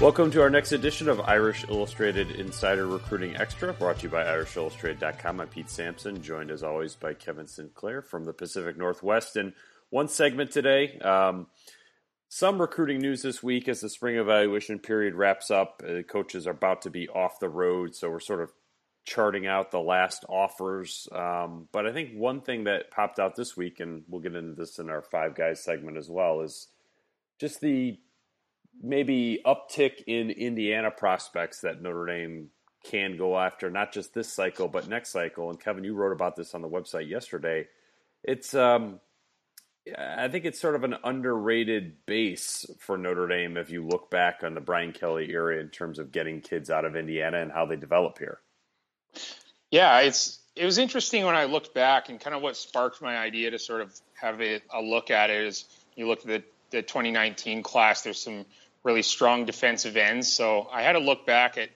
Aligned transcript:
Welcome 0.00 0.30
to 0.30 0.42
our 0.42 0.48
next 0.48 0.70
edition 0.70 1.08
of 1.08 1.20
Irish 1.22 1.64
Illustrated 1.68 2.30
Insider 2.30 2.86
Recruiting 2.86 3.36
Extra, 3.36 3.72
brought 3.72 3.96
to 3.96 4.02
you 4.04 4.08
by 4.08 4.22
IrishIllustrated.com. 4.22 5.40
I'm 5.40 5.48
Pete 5.48 5.68
Sampson, 5.68 6.22
joined 6.22 6.52
as 6.52 6.62
always 6.62 6.94
by 6.94 7.14
Kevin 7.14 7.48
Sinclair 7.48 8.00
from 8.00 8.24
the 8.24 8.32
Pacific 8.32 8.78
Northwest. 8.78 9.34
And 9.34 9.54
one 9.90 10.06
segment 10.06 10.52
today, 10.52 11.00
um, 11.00 11.48
some 12.28 12.60
recruiting 12.60 13.00
news 13.00 13.22
this 13.22 13.42
week 13.42 13.66
as 13.66 13.80
the 13.80 13.88
spring 13.88 14.14
evaluation 14.18 14.78
period 14.78 15.16
wraps 15.16 15.50
up. 15.50 15.82
Uh, 15.84 16.02
coaches 16.02 16.46
are 16.46 16.52
about 16.52 16.82
to 16.82 16.90
be 16.90 17.08
off 17.08 17.40
the 17.40 17.48
road, 17.48 17.96
so 17.96 18.08
we're 18.08 18.20
sort 18.20 18.40
of 18.40 18.52
charting 19.04 19.48
out 19.48 19.72
the 19.72 19.80
last 19.80 20.24
offers. 20.28 21.08
Um, 21.10 21.66
but 21.72 21.86
I 21.88 21.92
think 21.92 22.12
one 22.14 22.40
thing 22.40 22.64
that 22.64 22.92
popped 22.92 23.18
out 23.18 23.34
this 23.34 23.56
week, 23.56 23.80
and 23.80 24.04
we'll 24.06 24.22
get 24.22 24.36
into 24.36 24.54
this 24.54 24.78
in 24.78 24.90
our 24.90 25.02
five 25.02 25.34
guys 25.34 25.64
segment 25.64 25.96
as 25.96 26.08
well, 26.08 26.42
is 26.42 26.68
just 27.40 27.60
the 27.60 27.98
maybe 28.82 29.40
uptick 29.44 30.02
in 30.06 30.30
Indiana 30.30 30.90
prospects 30.90 31.60
that 31.60 31.82
Notre 31.82 32.06
Dame 32.06 32.50
can 32.84 33.16
go 33.16 33.38
after, 33.38 33.70
not 33.70 33.92
just 33.92 34.14
this 34.14 34.32
cycle, 34.32 34.68
but 34.68 34.88
next 34.88 35.10
cycle. 35.10 35.50
And 35.50 35.60
Kevin, 35.60 35.84
you 35.84 35.94
wrote 35.94 36.12
about 36.12 36.36
this 36.36 36.54
on 36.54 36.62
the 36.62 36.68
website 36.68 37.08
yesterday. 37.08 37.66
It's, 38.22 38.54
um, 38.54 39.00
I 39.96 40.28
think 40.28 40.44
it's 40.44 40.60
sort 40.60 40.74
of 40.74 40.84
an 40.84 40.96
underrated 41.04 42.06
base 42.06 42.66
for 42.78 42.98
Notre 42.98 43.26
Dame 43.26 43.56
if 43.56 43.70
you 43.70 43.86
look 43.86 44.10
back 44.10 44.42
on 44.42 44.54
the 44.54 44.60
Brian 44.60 44.92
Kelly 44.92 45.30
era 45.30 45.60
in 45.60 45.68
terms 45.70 45.98
of 45.98 46.12
getting 46.12 46.40
kids 46.40 46.70
out 46.70 46.84
of 46.84 46.96
Indiana 46.96 47.40
and 47.40 47.50
how 47.50 47.66
they 47.66 47.76
develop 47.76 48.18
here. 48.18 48.38
Yeah, 49.70 50.00
it's 50.00 50.40
it 50.56 50.64
was 50.64 50.78
interesting 50.78 51.24
when 51.24 51.36
I 51.36 51.44
looked 51.44 51.72
back 51.72 52.08
and 52.08 52.20
kind 52.20 52.34
of 52.34 52.42
what 52.42 52.56
sparked 52.56 53.00
my 53.00 53.16
idea 53.16 53.50
to 53.50 53.58
sort 53.58 53.80
of 53.80 53.94
have 54.14 54.40
a, 54.40 54.60
a 54.74 54.80
look 54.82 55.10
at 55.10 55.30
it 55.30 55.44
is 55.46 55.66
you 55.94 56.08
look 56.08 56.20
at 56.20 56.26
the, 56.26 56.42
the 56.70 56.82
2019 56.82 57.62
class. 57.62 58.02
There's 58.02 58.20
some 58.20 58.44
really 58.84 59.02
strong 59.02 59.44
defensive 59.44 59.96
ends. 59.96 60.32
So 60.32 60.68
I 60.72 60.82
had 60.82 60.92
to 60.92 61.00
look 61.00 61.26
back 61.26 61.58
at 61.58 61.70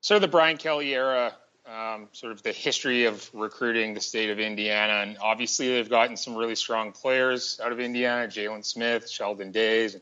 sort 0.00 0.16
of 0.16 0.22
the 0.22 0.28
Brian 0.28 0.56
Kelly 0.56 0.94
era, 0.94 1.32
um, 1.66 2.08
sort 2.12 2.32
of 2.32 2.42
the 2.42 2.52
history 2.52 3.04
of 3.04 3.30
recruiting 3.32 3.94
the 3.94 4.00
state 4.00 4.30
of 4.30 4.40
Indiana. 4.40 4.94
And 4.94 5.16
obviously, 5.20 5.68
they've 5.68 5.88
gotten 5.88 6.16
some 6.16 6.34
really 6.34 6.56
strong 6.56 6.92
players 6.92 7.60
out 7.62 7.72
of 7.72 7.80
Indiana 7.80 8.26
Jalen 8.26 8.64
Smith, 8.64 9.08
Sheldon 9.08 9.52
Days, 9.52 9.96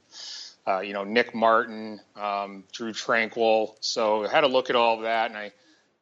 uh, 0.67 0.81
you 0.81 0.93
know, 0.93 1.05
Nick 1.05 1.35
Martin, 1.35 2.01
um, 2.17 2.65
Drue 2.73 2.93
Tranquill. 2.93 3.75
So 3.81 4.25
I 4.25 4.29
had 4.29 4.41
to 4.43 4.49
look 4.49 4.71
at 4.71 4.77
all 4.77 4.97
of 4.97 5.03
that. 5.03 5.31
And 5.31 5.39
I, 5.39 5.53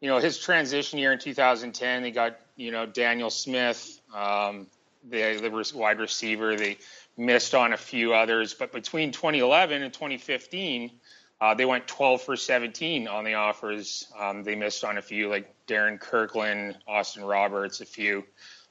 you 0.01 0.09
know, 0.09 0.19
his 0.19 0.39
transition 0.39 0.99
year 0.99 1.13
in 1.13 1.19
2010, 1.19 2.03
they 2.03 2.11
got, 2.11 2.39
you 2.57 2.71
know, 2.71 2.87
Daniel 2.87 3.31
Smith, 3.31 4.01
um, 4.15 4.67
the, 5.09 5.39
the 5.41 5.73
wide 5.77 5.99
receiver. 5.99 6.57
They 6.57 6.79
missed 7.19 7.55
on 7.55 7.73
a 7.73 7.77
few 7.77 8.15
others, 8.15 8.55
but 8.55 8.73
between 8.73 9.13
2011 9.13 9.83
and 9.83 9.93
2015, 9.93 10.93
uh, 11.41 11.55
they 11.55 11.65
went 11.65 11.87
12 11.87 12.23
for 12.23 12.37
17 12.37 13.07
on 13.09 13.25
the 13.25 13.35
offers. 13.35 14.07
Um, 14.19 14.45
they 14.45 14.55
missed 14.55 14.85
on 14.85 14.99
a 14.99 15.03
few, 15.03 15.29
like 15.29 15.53
Darrin 15.67 15.99
Kirkland, 15.99 16.79
Austin 16.87 17.25
Roberts, 17.25 17.81
a 17.81 17.85
few. 17.85 18.25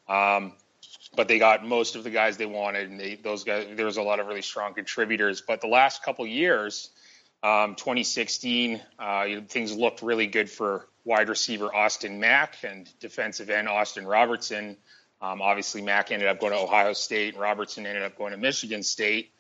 Um, 0.08 0.54
but 1.16 1.28
they 1.28 1.40
got 1.40 1.66
most 1.66 1.96
of 1.96 2.04
the 2.04 2.10
guys 2.10 2.38
they 2.38 2.46
wanted, 2.46 2.90
and 2.90 3.00
they, 3.00 3.16
those 3.16 3.44
guys. 3.44 3.68
There 3.76 3.86
was 3.86 3.98
a 3.98 4.02
lot 4.02 4.20
of 4.20 4.28
really 4.28 4.42
strong 4.42 4.74
contributors. 4.74 5.42
But 5.42 5.62
the 5.62 5.68
last 5.68 6.04
couple 6.04 6.28
years, 6.28 6.90
um, 7.44 7.76
2016, 7.76 8.82
uh, 9.00 9.26
things 9.48 9.74
looked 9.76 10.02
really 10.02 10.28
good 10.28 10.50
for 10.50 10.88
wide 11.06 11.30
receiver 11.30 11.74
Austin 11.74 12.20
Mack 12.20 12.58
and 12.64 12.90
defensive 13.00 13.50
end 13.50 13.70
Austin 13.70 14.06
Robertson. 14.06 14.78
Um, 15.22 15.42
obviously, 15.42 15.82
Mack 15.82 16.12
ended 16.12 16.28
up 16.28 16.40
going 16.40 16.54
to 16.54 16.60
Ohio 16.60 16.94
State. 16.94 17.34
and 17.34 17.42
Robertson 17.42 17.86
ended 17.86 18.04
up 18.04 18.18
going 18.18 18.32
to 18.32 18.38
Michigan 18.38 18.84
State. 18.84 19.32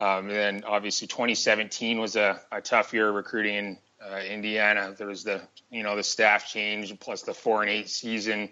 Um, 0.00 0.28
and 0.28 0.30
then 0.30 0.64
obviously 0.64 1.08
2017 1.08 1.98
was 1.98 2.16
a, 2.16 2.40
a 2.52 2.60
tough 2.60 2.94
year 2.94 3.10
recruiting 3.10 3.56
in 3.56 3.78
uh, 4.00 4.18
Indiana. 4.18 4.94
There 4.96 5.08
was 5.08 5.24
the 5.24 5.42
you 5.70 5.82
know 5.82 5.96
the 5.96 6.04
staff 6.04 6.46
change 6.46 6.96
plus 7.00 7.22
the 7.22 7.34
four 7.34 7.62
and 7.62 7.70
eight 7.70 7.88
season. 7.88 8.48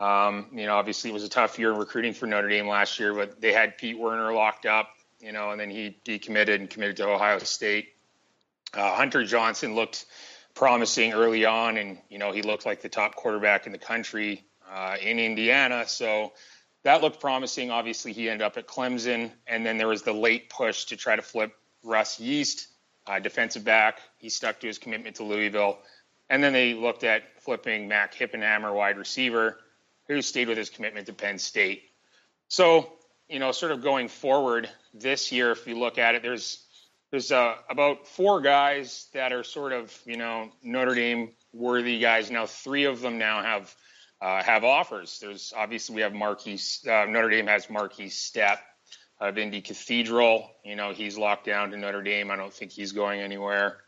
Um, 0.00 0.48
you 0.52 0.66
know, 0.66 0.74
obviously 0.74 1.10
it 1.10 1.12
was 1.12 1.22
a 1.22 1.28
tough 1.28 1.58
year 1.58 1.72
recruiting 1.72 2.12
for 2.12 2.26
Notre 2.26 2.48
Dame 2.48 2.66
last 2.66 2.98
year, 2.98 3.14
but 3.14 3.40
they 3.40 3.52
had 3.52 3.78
Pete 3.78 3.96
Werner 3.96 4.32
locked 4.32 4.66
up. 4.66 4.88
You 5.20 5.30
know, 5.30 5.52
and 5.52 5.60
then 5.60 5.70
he 5.70 5.96
decommitted 6.04 6.56
and 6.56 6.68
committed 6.68 6.96
to 6.96 7.08
Ohio 7.08 7.38
State. 7.38 7.90
Uh, 8.74 8.96
Hunter 8.96 9.22
Johnson 9.22 9.76
looked 9.76 10.06
promising 10.54 11.12
early 11.12 11.44
on, 11.44 11.76
and 11.76 11.98
you 12.08 12.18
know 12.18 12.32
he 12.32 12.42
looked 12.42 12.66
like 12.66 12.82
the 12.82 12.88
top 12.88 13.14
quarterback 13.14 13.66
in 13.66 13.72
the 13.72 13.78
country 13.78 14.42
uh, 14.72 14.96
in 15.00 15.18
Indiana. 15.18 15.84
So 15.86 16.32
that 16.82 17.02
looked 17.02 17.20
promising. 17.20 17.70
Obviously, 17.70 18.12
he 18.12 18.28
ended 18.28 18.44
up 18.44 18.56
at 18.56 18.66
Clemson, 18.66 19.30
and 19.46 19.64
then 19.64 19.78
there 19.78 19.88
was 19.88 20.02
the 20.02 20.12
late 20.12 20.48
push 20.48 20.86
to 20.86 20.96
try 20.96 21.14
to 21.16 21.22
flip 21.22 21.52
Russ 21.82 22.18
Yeast, 22.18 22.68
uh, 23.06 23.18
defensive 23.18 23.64
back. 23.64 24.00
He 24.18 24.28
stuck 24.28 24.60
to 24.60 24.66
his 24.66 24.78
commitment 24.78 25.16
to 25.16 25.24
Louisville, 25.24 25.78
and 26.30 26.42
then 26.42 26.52
they 26.52 26.74
looked 26.74 27.04
at 27.04 27.40
flipping 27.42 27.88
Mac 27.88 28.14
Hippenhammer, 28.14 28.74
wide 28.74 28.98
receiver, 28.98 29.58
who 30.08 30.22
stayed 30.22 30.48
with 30.48 30.58
his 30.58 30.70
commitment 30.70 31.06
to 31.06 31.12
Penn 31.12 31.38
State. 31.38 31.82
So, 32.48 32.92
you 33.28 33.38
know, 33.38 33.52
sort 33.52 33.72
of 33.72 33.82
going 33.82 34.08
forward 34.08 34.68
this 34.94 35.32
year, 35.32 35.52
if 35.52 35.66
you 35.66 35.78
look 35.78 35.98
at 35.98 36.14
it, 36.14 36.22
there's 36.22 36.64
there's 37.10 37.30
uh, 37.30 37.56
about 37.68 38.08
four 38.08 38.40
guys 38.40 39.08
that 39.12 39.32
are 39.32 39.44
sort 39.44 39.72
of 39.72 39.96
you 40.06 40.16
know 40.16 40.50
Notre 40.62 40.94
Dame 40.94 41.32
worthy 41.52 41.98
guys. 41.98 42.30
Now, 42.30 42.46
three 42.46 42.84
of 42.84 43.00
them 43.00 43.18
now 43.18 43.42
have 43.42 43.74
uh, 44.22 44.42
have 44.42 44.62
offers. 44.62 45.18
There's 45.20 45.52
obviously 45.56 45.96
we 45.96 46.02
have 46.02 46.12
Markese 46.12 46.86
uh, 46.86 47.10
Notre 47.10 47.28
Dame 47.28 47.48
has 47.48 47.66
Markese 47.66 48.12
Stepp 48.12 48.58
of 49.20 49.36
Indy 49.36 49.60
Cathedral. 49.60 50.48
You 50.64 50.76
know 50.76 50.92
he's 50.92 51.18
locked 51.18 51.44
down 51.44 51.72
to 51.72 51.76
Notre 51.76 52.02
Dame. 52.02 52.30
I 52.30 52.36
don't 52.36 52.54
think 52.54 52.70
he's 52.70 52.92
going 52.92 53.20
anywhere. 53.20 53.78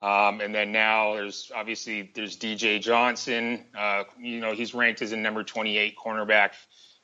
Um, 0.00 0.40
and 0.40 0.54
then 0.54 0.72
now 0.72 1.14
there's 1.14 1.52
obviously 1.54 2.10
there's 2.14 2.38
DJ 2.38 2.80
Johnson. 2.80 3.66
Uh, 3.76 4.04
you 4.18 4.40
know 4.40 4.54
he's 4.54 4.72
ranked 4.72 5.02
as 5.02 5.12
a 5.12 5.16
number 5.16 5.44
28 5.44 5.94
cornerback 6.02 6.52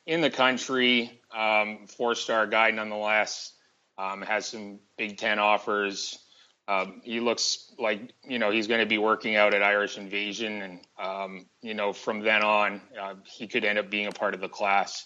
in 0.07 0.21
the 0.21 0.29
country, 0.29 1.21
um, 1.33 1.85
four-star 1.87 2.47
guy 2.47 2.71
nonetheless. 2.71 3.53
Um, 3.99 4.23
has 4.23 4.47
some 4.47 4.79
Big 4.97 5.19
Ten 5.19 5.37
offers. 5.37 6.17
Um, 6.67 7.01
he 7.03 7.19
looks 7.19 7.71
like 7.77 8.13
you 8.23 8.39
know 8.39 8.51
he's 8.51 8.67
going 8.67 8.79
to 8.79 8.85
be 8.85 8.97
working 8.97 9.35
out 9.35 9.53
at 9.53 9.61
Irish 9.61 9.97
Invasion, 9.97 10.61
and 10.61 10.79
um, 10.97 11.45
you 11.61 11.73
know 11.73 11.91
from 11.93 12.21
then 12.21 12.43
on 12.43 12.81
uh, 12.99 13.15
he 13.25 13.47
could 13.47 13.65
end 13.65 13.79
up 13.79 13.89
being 13.89 14.07
a 14.07 14.11
part 14.11 14.33
of 14.33 14.39
the 14.39 14.49
class. 14.49 15.05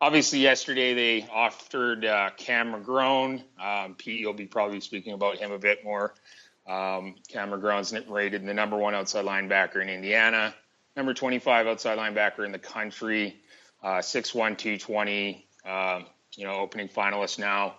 Obviously, 0.00 0.40
yesterday 0.40 0.94
they 0.94 1.28
offered 1.32 2.04
uh, 2.04 2.30
Cam 2.36 2.72
McGrone. 2.72 3.42
Um, 3.60 3.94
Pete, 3.94 4.20
you'll 4.20 4.32
be 4.32 4.46
probably 4.46 4.80
speaking 4.80 5.12
about 5.12 5.38
him 5.38 5.52
a 5.52 5.58
bit 5.58 5.84
more. 5.84 6.14
Um, 6.66 7.16
Cam 7.28 7.50
McGrone's 7.50 7.92
rated 8.08 8.44
the 8.46 8.54
number 8.54 8.76
one 8.76 8.94
outside 8.94 9.24
linebacker 9.24 9.82
in 9.82 9.88
Indiana, 9.88 10.54
number 10.96 11.14
25 11.14 11.66
outside 11.66 11.98
linebacker 11.98 12.44
in 12.44 12.52
the 12.52 12.58
country, 12.58 13.36
uh, 13.82 13.98
6'1", 13.98 14.56
220. 14.56 15.46
Uh, 15.64 16.00
you 16.36 16.46
know, 16.46 16.54
opening 16.54 16.88
finalist 16.88 17.38
now. 17.38 17.76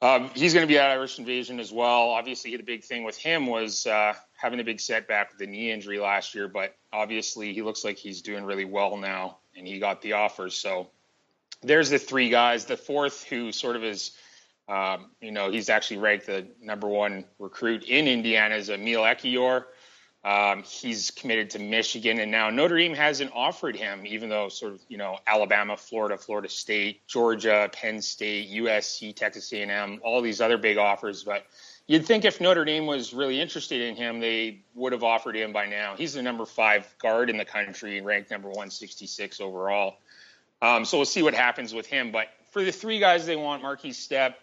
Um, 0.00 0.30
he's 0.34 0.54
going 0.54 0.62
to 0.62 0.68
be 0.68 0.78
at 0.78 0.90
Irish 0.90 1.18
Invasion 1.18 1.58
as 1.58 1.72
well. 1.72 2.10
Obviously, 2.10 2.56
the 2.56 2.62
big 2.62 2.84
thing 2.84 3.02
with 3.02 3.16
him 3.16 3.46
was 3.46 3.86
uh, 3.86 4.14
having 4.36 4.60
a 4.60 4.64
big 4.64 4.78
setback 4.78 5.30
with 5.30 5.38
the 5.38 5.46
knee 5.46 5.72
injury 5.72 5.98
last 5.98 6.34
year, 6.34 6.46
but 6.46 6.76
obviously 6.92 7.52
he 7.52 7.62
looks 7.62 7.84
like 7.84 7.96
he's 7.96 8.22
doing 8.22 8.44
really 8.44 8.64
well 8.64 8.96
now, 8.96 9.38
and 9.56 9.66
he 9.66 9.80
got 9.80 10.00
the 10.00 10.12
offers. 10.12 10.54
So 10.54 10.90
there's 11.62 11.90
the 11.90 11.98
three 11.98 12.30
guys. 12.30 12.64
The 12.64 12.76
fourth, 12.76 13.24
who 13.24 13.50
sort 13.50 13.74
of 13.74 13.82
is, 13.82 14.12
um, 14.68 15.10
you 15.20 15.32
know, 15.32 15.50
he's 15.50 15.68
actually 15.68 15.98
ranked 15.98 16.26
the 16.26 16.46
number 16.62 16.86
one 16.86 17.24
recruit 17.40 17.82
in 17.82 18.06
Indiana, 18.06 18.54
is 18.54 18.70
Emil 18.70 19.00
Ekiyor. 19.00 19.64
Um, 20.28 20.62
he's 20.62 21.10
committed 21.10 21.48
to 21.50 21.58
Michigan, 21.58 22.20
and 22.20 22.30
now 22.30 22.50
Notre 22.50 22.76
Dame 22.76 22.92
hasn't 22.92 23.32
offered 23.34 23.74
him, 23.74 24.04
even 24.04 24.28
though 24.28 24.50
sort 24.50 24.74
of 24.74 24.80
you 24.86 24.98
know 24.98 25.16
Alabama, 25.26 25.74
Florida, 25.74 26.18
Florida 26.18 26.50
State, 26.50 27.00
Georgia, 27.06 27.70
Penn 27.72 28.02
State, 28.02 28.50
USC, 28.50 29.16
Texas 29.16 29.50
A&M, 29.54 30.00
all 30.04 30.20
these 30.20 30.42
other 30.42 30.58
big 30.58 30.76
offers. 30.76 31.24
But 31.24 31.46
you'd 31.86 32.04
think 32.04 32.26
if 32.26 32.42
Notre 32.42 32.66
Dame 32.66 32.84
was 32.84 33.14
really 33.14 33.40
interested 33.40 33.80
in 33.80 33.96
him, 33.96 34.20
they 34.20 34.60
would 34.74 34.92
have 34.92 35.02
offered 35.02 35.34
him 35.34 35.54
by 35.54 35.64
now. 35.64 35.94
He's 35.96 36.12
the 36.12 36.20
number 36.20 36.44
five 36.44 36.94
guard 36.98 37.30
in 37.30 37.38
the 37.38 37.46
country, 37.46 38.02
ranked 38.02 38.30
number 38.30 38.48
166 38.48 39.40
overall. 39.40 39.96
Um, 40.60 40.84
so 40.84 40.98
we'll 40.98 41.06
see 41.06 41.22
what 41.22 41.32
happens 41.32 41.72
with 41.72 41.86
him. 41.86 42.12
But 42.12 42.26
for 42.50 42.62
the 42.62 42.72
three 42.72 42.98
guys 42.98 43.24
they 43.24 43.36
want, 43.36 43.62
Markese 43.62 43.94
Stepp, 43.94 44.34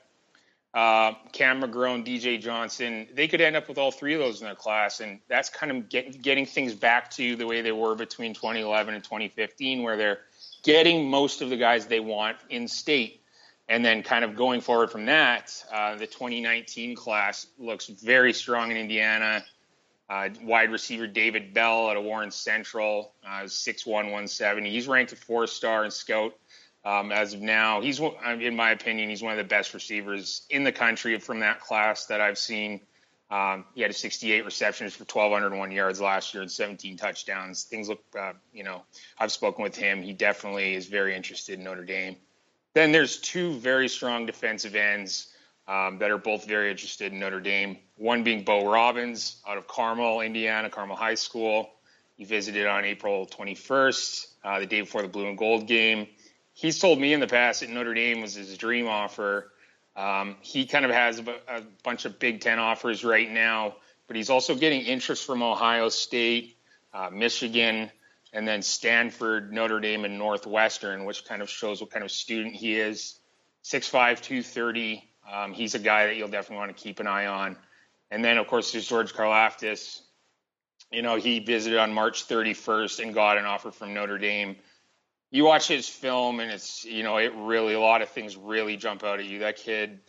uh, 0.76 1.14
Cam 1.32 1.62
McGrone, 1.62 2.06
DJ 2.06 2.40
Johnson, 2.40 3.08
they 3.14 3.30
could 3.30 3.40
end 3.40 3.56
up 3.56 3.70
with 3.70 3.78
all 3.78 3.92
three 3.92 4.14
of 4.14 4.20
those 4.20 4.42
in 4.42 4.46
their 4.46 4.56
class. 4.56 5.00
And 5.00 5.20
that's 5.30 5.50
kind 5.50 5.72
of 5.72 5.88
get, 5.88 6.22
getting 6.22 6.46
things 6.46 6.74
back 6.74 7.10
to 7.12 7.38
the 7.38 7.48
way 7.48 7.62
they 7.62 7.72
were 7.72 7.96
between 7.96 8.34
2011 8.34 8.94
and 8.94 9.04
2015, 9.04 9.84
where 9.84 9.96
they're 9.96 10.20
getting 10.64 11.10
most 11.10 11.42
of 11.42 11.50
the 11.50 11.56
guys 11.56 11.86
they 11.86 12.02
want 12.02 12.36
in 12.50 12.68
state. 12.68 13.22
And 13.70 13.84
then 13.84 14.04
kind 14.04 14.26
of 14.26 14.36
going 14.36 14.60
forward 14.60 14.92
from 14.92 15.06
that, 15.06 15.64
uh, 15.74 15.96
the 15.96 16.06
2019 16.06 16.96
class 16.96 17.48
looks 17.58 17.88
very 17.88 18.34
strong 18.34 18.70
in 18.70 18.78
Indiana. 18.78 19.46
Uh, 20.08 20.30
wide 20.44 20.72
receiver 20.72 21.08
David 21.08 21.54
Bell 21.54 21.90
out 21.90 21.98
of 21.98 22.04
Warren 22.04 22.30
Central, 22.30 23.14
uh, 23.26 23.46
6'1", 23.46 23.88
170. 23.88 24.70
He's 24.70 24.88
ranked 24.88 25.14
a 25.14 25.16
four-star 25.16 25.86
in 25.86 25.90
Scout 25.90 26.36
um, 26.86 27.12
as 27.12 27.34
of 27.34 27.42
now. 27.42 27.82
He's, 27.82 28.00
in 28.00 28.56
my 28.56 28.72
opinion, 28.72 29.10
he's 29.10 29.24
one 29.24 29.32
of 29.32 29.38
the 29.38 29.44
best 29.44 29.74
receivers 29.74 30.44
in 30.50 30.64
the 30.64 30.72
country 30.72 31.20
from 31.20 31.40
that 31.40 31.60
class 31.60 32.06
that 32.06 32.22
I've 32.22 32.38
seen. 32.38 32.82
Um, 33.32 33.66
he 33.74 33.82
had 33.82 33.94
68 33.96 34.46
receptions 34.46 34.94
for 34.94 35.04
1,201 35.04 35.72
yards 35.72 36.00
last 36.00 36.34
year 36.34 36.44
and 36.44 36.52
17 36.52 36.96
touchdowns. 36.96 37.64
Things 37.64 37.90
look, 37.90 38.04
uh, 38.18 38.34
you 38.54 38.64
know, 38.64 38.84
I've 39.18 39.32
spoken 39.32 39.64
with 39.64 39.76
him. 39.76 40.04
He 40.04 40.14
definitely 40.14 40.76
is 40.76 40.86
very 40.86 41.16
interested 41.16 41.58
in 41.58 41.66
Notre 41.66 41.84
Dame. 41.84 42.18
Then 42.76 42.92
there's 42.92 43.18
two 43.18 43.54
very 43.54 43.88
strong 43.90 44.28
defensive 44.28 44.76
ends 44.76 45.30
um, 45.68 45.98
that 45.98 46.12
are 46.12 46.20
both 46.20 46.46
very 46.46 46.70
interested 46.70 47.12
in 47.12 47.20
Notre 47.20 47.40
Dame. 47.40 47.80
One 47.98 48.24
being 48.24 48.44
Bo 48.44 48.70
Robbins 48.70 49.42
out 49.48 49.58
of 49.58 49.66
Carmel, 49.66 50.22
Indiana, 50.22 50.70
Carmel 50.70 50.96
High 50.96 51.16
School. 51.16 51.72
He 52.18 52.26
visited 52.26 52.68
on 52.68 52.86
April 52.86 53.26
21st, 53.26 54.28
uh, 54.44 54.60
the 54.60 54.68
day 54.68 54.82
before 54.82 55.02
the 55.02 55.08
blue 55.08 55.28
and 55.28 55.38
gold 55.38 55.68
game. 55.68 56.08
He's 56.56 56.80
told 56.80 57.00
me 57.00 57.12
in 57.12 57.20
the 57.20 57.28
past 57.28 57.60
that 57.60 57.70
Notre 57.70 57.94
Dame 57.94 58.22
was 58.22 58.34
his 58.34 58.58
dream 58.58 58.88
offer. 58.88 59.52
Um, 59.94 60.38
he 60.40 60.66
kind 60.66 60.86
of 60.86 60.92
has 60.92 61.20
a, 61.20 61.36
a 61.50 61.62
bunch 61.84 62.06
of 62.06 62.18
Big 62.18 62.40
Ten 62.40 62.60
offers 62.60 63.04
right 63.04 63.30
now, 63.30 63.76
but 64.08 64.16
he's 64.16 64.30
also 64.30 64.56
getting 64.56 64.82
interest 64.82 65.26
from 65.26 65.44
Ohio 65.44 65.90
State, 65.90 66.58
uh, 66.94 67.10
Michigan, 67.12 67.92
and 68.32 68.48
then 68.48 68.62
Stanford, 68.62 69.52
Notre 69.52 69.82
Dame, 69.82 70.06
and 70.06 70.18
Northwestern, 70.18 71.04
which 71.04 71.26
kind 71.26 71.42
of 71.42 71.50
shows 71.50 71.82
what 71.82 71.92
kind 71.92 72.06
of 72.06 72.12
student 72.12 72.56
he 72.56 72.76
is. 72.80 73.20
6'5, 73.66 74.22
230. 74.22 75.04
Um, 75.30 75.52
he's 75.52 75.76
a 75.76 75.80
guy 75.80 76.08
that 76.08 76.16
you'll 76.16 76.30
definitely 76.30 76.66
want 76.66 76.78
to 76.78 76.82
keep 76.82 77.02
an 77.02 77.08
eye 77.08 77.26
on. 77.26 77.58
And 78.12 78.24
then, 78.24 78.38
of 78.38 78.48
course, 78.48 78.72
there's 78.72 78.88
George 78.88 79.14
Karlaftis. 79.14 80.02
You 80.90 81.02
know, 81.02 81.18
he 81.18 81.40
visited 81.40 81.80
on 81.80 81.94
March 81.94 82.30
31st 82.30 83.04
and 83.04 83.14
got 83.14 83.38
an 83.38 83.46
offer 83.46 83.72
from 83.72 83.94
Notre 83.94 84.18
Dame. 84.18 84.56
You 85.36 85.44
watch 85.44 85.68
his 85.68 85.86
film, 85.86 86.40
and 86.40 86.50
it's, 86.50 86.86
you 86.86 87.04
know, 87.04 87.18
it 87.18 87.34
really, 87.36 87.74
a 87.74 87.80
lot 87.82 88.02
of 88.02 88.08
things 88.08 88.38
really 88.38 88.78
jump 88.78 89.04
out 89.04 89.20
at 89.20 89.26
you. 89.26 89.40
That 89.40 89.58
kid, 89.58 90.00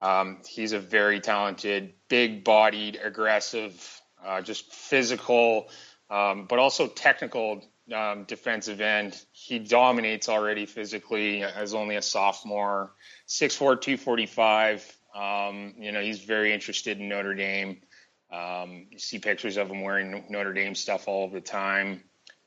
um, 0.00 0.38
he's 0.48 0.72
a 0.72 0.78
very 0.78 1.20
talented, 1.20 1.92
big 2.08 2.44
bodied, 2.44 2.98
aggressive, 3.04 4.00
uh, 4.24 4.40
just 4.40 4.72
physical, 4.72 5.68
um, 6.08 6.46
but 6.48 6.58
also 6.58 6.86
technical 6.86 7.62
um, 7.94 8.24
defensive 8.24 8.80
end. 8.80 9.22
He 9.32 9.58
dominates 9.58 10.30
already 10.30 10.64
physically 10.64 11.42
as 11.42 11.74
only 11.74 11.96
a 11.96 12.02
sophomore. 12.02 12.94
6'4", 13.28 13.78
245. 13.82 14.96
Um, 15.14 15.74
you 15.76 15.92
know, 15.92 16.00
he's 16.00 16.20
very 16.20 16.54
interested 16.54 16.98
in 16.98 17.10
Notre 17.10 17.34
Dame. 17.34 17.82
Um, 18.32 18.86
you 18.90 18.98
see 18.98 19.18
pictures 19.18 19.58
of 19.58 19.70
him 19.70 19.82
wearing 19.82 20.24
Notre 20.30 20.54
Dame 20.54 20.74
stuff 20.74 21.06
all 21.06 21.28
the 21.28 21.42
time. 21.42 22.02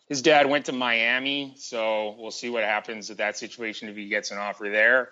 His 0.07 0.21
dad 0.21 0.45
went 0.47 0.65
to 0.65 0.71
Miami, 0.71 1.53
so 1.57 2.15
we'll 2.17 2.31
see 2.31 2.49
what 2.49 2.63
happens 2.63 3.09
with 3.09 3.17
that 3.17 3.37
situation 3.37 3.89
if 3.89 3.95
he 3.95 4.07
gets 4.07 4.31
an 4.31 4.37
offer 4.37 4.69
there. 4.69 5.09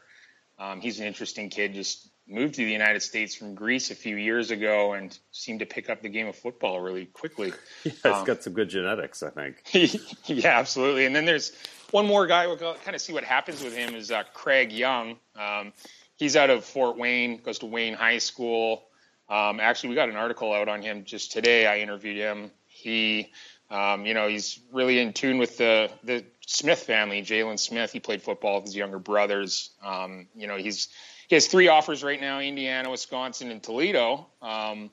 Um, 0.58 0.80
he's 0.80 1.00
an 1.00 1.06
interesting 1.06 1.50
kid, 1.50 1.74
just 1.74 2.10
moved 2.28 2.56
to 2.56 2.66
the 2.66 2.72
United 2.72 3.02
States 3.02 3.36
from 3.36 3.56
Greece 3.56 3.92
a 3.92 3.96
few 3.96 4.16
years 4.16 4.52
ago 4.52 4.94
and 4.94 5.18
seemed 5.32 5.60
to 5.60 5.66
pick 5.66 5.90
up 5.90 6.02
the 6.02 6.10
game 6.10 6.28
of 6.28 6.36
football 6.36 6.80
really 6.80 7.06
quickly. 7.06 7.54
Yeah, 7.84 7.92
he's 7.92 8.06
um, 8.06 8.26
got 8.26 8.42
some 8.42 8.54
good 8.54 8.70
genetics, 8.70 9.22
I 9.22 9.30
think. 9.30 9.58
yeah, 10.26 10.58
absolutely. 10.58 11.06
And 11.06 11.16
then 11.16 11.26
there's 11.26 11.52
one 11.92 12.08
more 12.08 12.26
guy. 12.26 12.48
We'll 12.48 12.58
kind 12.58 12.96
of 12.96 13.02
see 13.02 13.14
what 13.14 13.24
happens 13.24 13.64
with 13.64 13.76
him 13.76 13.94
is 13.94 14.10
uh, 14.10 14.24
Craig 14.34 14.72
Young. 14.72 15.18
Um, 15.36 15.72
he's 16.16 16.36
out 16.36 16.50
of 16.50 16.66
Fort 16.66 16.98
Wayne, 16.98 17.42
goes 17.44 17.60
to 17.60 17.68
Wayne 17.68 17.94
High 17.94 18.18
School. 18.18 18.86
Um, 19.30 19.60
actually, 19.60 19.90
we 19.90 19.96
got 19.96 20.10
an 20.10 20.16
article 20.16 20.52
out 20.52 20.68
on 20.68 20.82
him 20.82 21.04
just 21.04 21.32
today. 21.32 21.68
I 21.68 21.80
interviewed 21.80 22.18
him. 22.18 22.52
He, 22.66 23.32
um, 23.70 24.06
you 24.06 24.14
know, 24.14 24.28
he's 24.28 24.60
really 24.72 25.00
in 25.00 25.14
tune 25.14 25.38
with 25.38 25.58
the 25.58 25.90
the 26.04 26.24
Smith 26.46 26.84
family. 26.84 27.22
Jalen 27.22 27.60
Smith. 27.60 27.92
He 27.92 28.00
played 28.00 28.22
football 28.22 28.56
with 28.56 28.66
his 28.66 28.76
younger 28.76 29.00
brothers. 29.00 29.72
Um, 29.84 30.28
you 30.36 30.48
know, 30.48 30.58
he's 30.58 30.90
he 31.28 31.36
has 31.36 31.48
three 31.48 31.68
offers 31.68 32.04
right 32.04 32.22
now: 32.22 32.40
Indiana, 32.40 32.92
Wisconsin, 32.92 33.52
and 33.52 33.64
Toledo. 33.64 34.28
Um, 34.42 34.92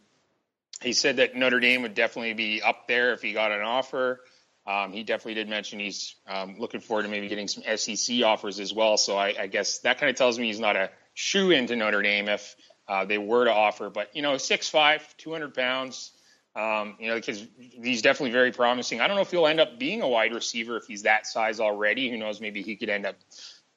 he 0.81 0.95
said 0.95 1.17
that 1.17 1.37
Notre 1.37 1.61
Dame 1.61 1.83
would 1.83 1.95
definitely 1.95 2.33
be 2.33 2.63
up 2.63 2.89
there 2.89 3.13
if 3.13 3.23
he 3.23 3.33
got 3.33 3.53
an 3.53 3.63
offer. 3.63 4.21
Um, 4.67 4.93
he 4.93 5.03
definitely 5.03 5.35
did 5.35 5.49
mention 5.49 5.81
he's 5.81 6.15
um, 6.27 6.57
looking 6.59 6.81
forward 6.81 7.03
to 7.03 7.09
maybe 7.09 7.29
getting 7.29 7.49
some 7.49 7.65
SEC 7.77 8.23
offers 8.23 8.61
as 8.61 8.73
well. 8.73 8.97
So 8.97 9.17
I, 9.17 9.35
I 9.39 9.47
guess 9.49 9.79
that 9.81 9.99
kind 9.99 10.09
of 10.09 10.17
tells 10.17 10.39
me 10.39 10.47
he's 10.47 10.61
not 10.61 10.77
a 10.77 10.91
shoe 11.15 11.51
into 11.51 11.75
Notre 11.75 12.01
Dame 12.01 12.29
if 12.29 12.55
uh, 12.89 13.05
they 13.05 13.19
were 13.19 13.45
to 13.45 13.53
offer. 13.53 13.91
But 13.91 14.15
you 14.15 14.23
know, 14.23 14.37
six 14.39 14.69
five, 14.69 15.17
two 15.19 15.33
hundred 15.33 15.55
pounds. 15.55 16.13
Um, 16.55 16.97
you 16.99 17.09
know, 17.09 17.15
because 17.15 17.47
he's 17.57 18.03
definitely 18.03 18.33
very 18.33 18.53
promising. 18.53 19.01
I 19.01 19.07
don't 19.07 19.17
know 19.17 19.23
if 19.23 19.31
he'll 19.31 19.47
end 19.47 19.61
up 19.61 19.79
being 19.79 20.03
a 20.03 20.09
wide 20.09 20.35
receiver 20.35 20.77
if 20.77 20.85
he's 20.87 21.03
that 21.03 21.27
size 21.27 21.61
already. 21.61 22.11
Who 22.11 22.19
knows? 22.19 22.43
Maybe 22.43 22.63
he 22.63 22.77
could 22.77 22.91
end 22.91 23.07
up 23.07 23.17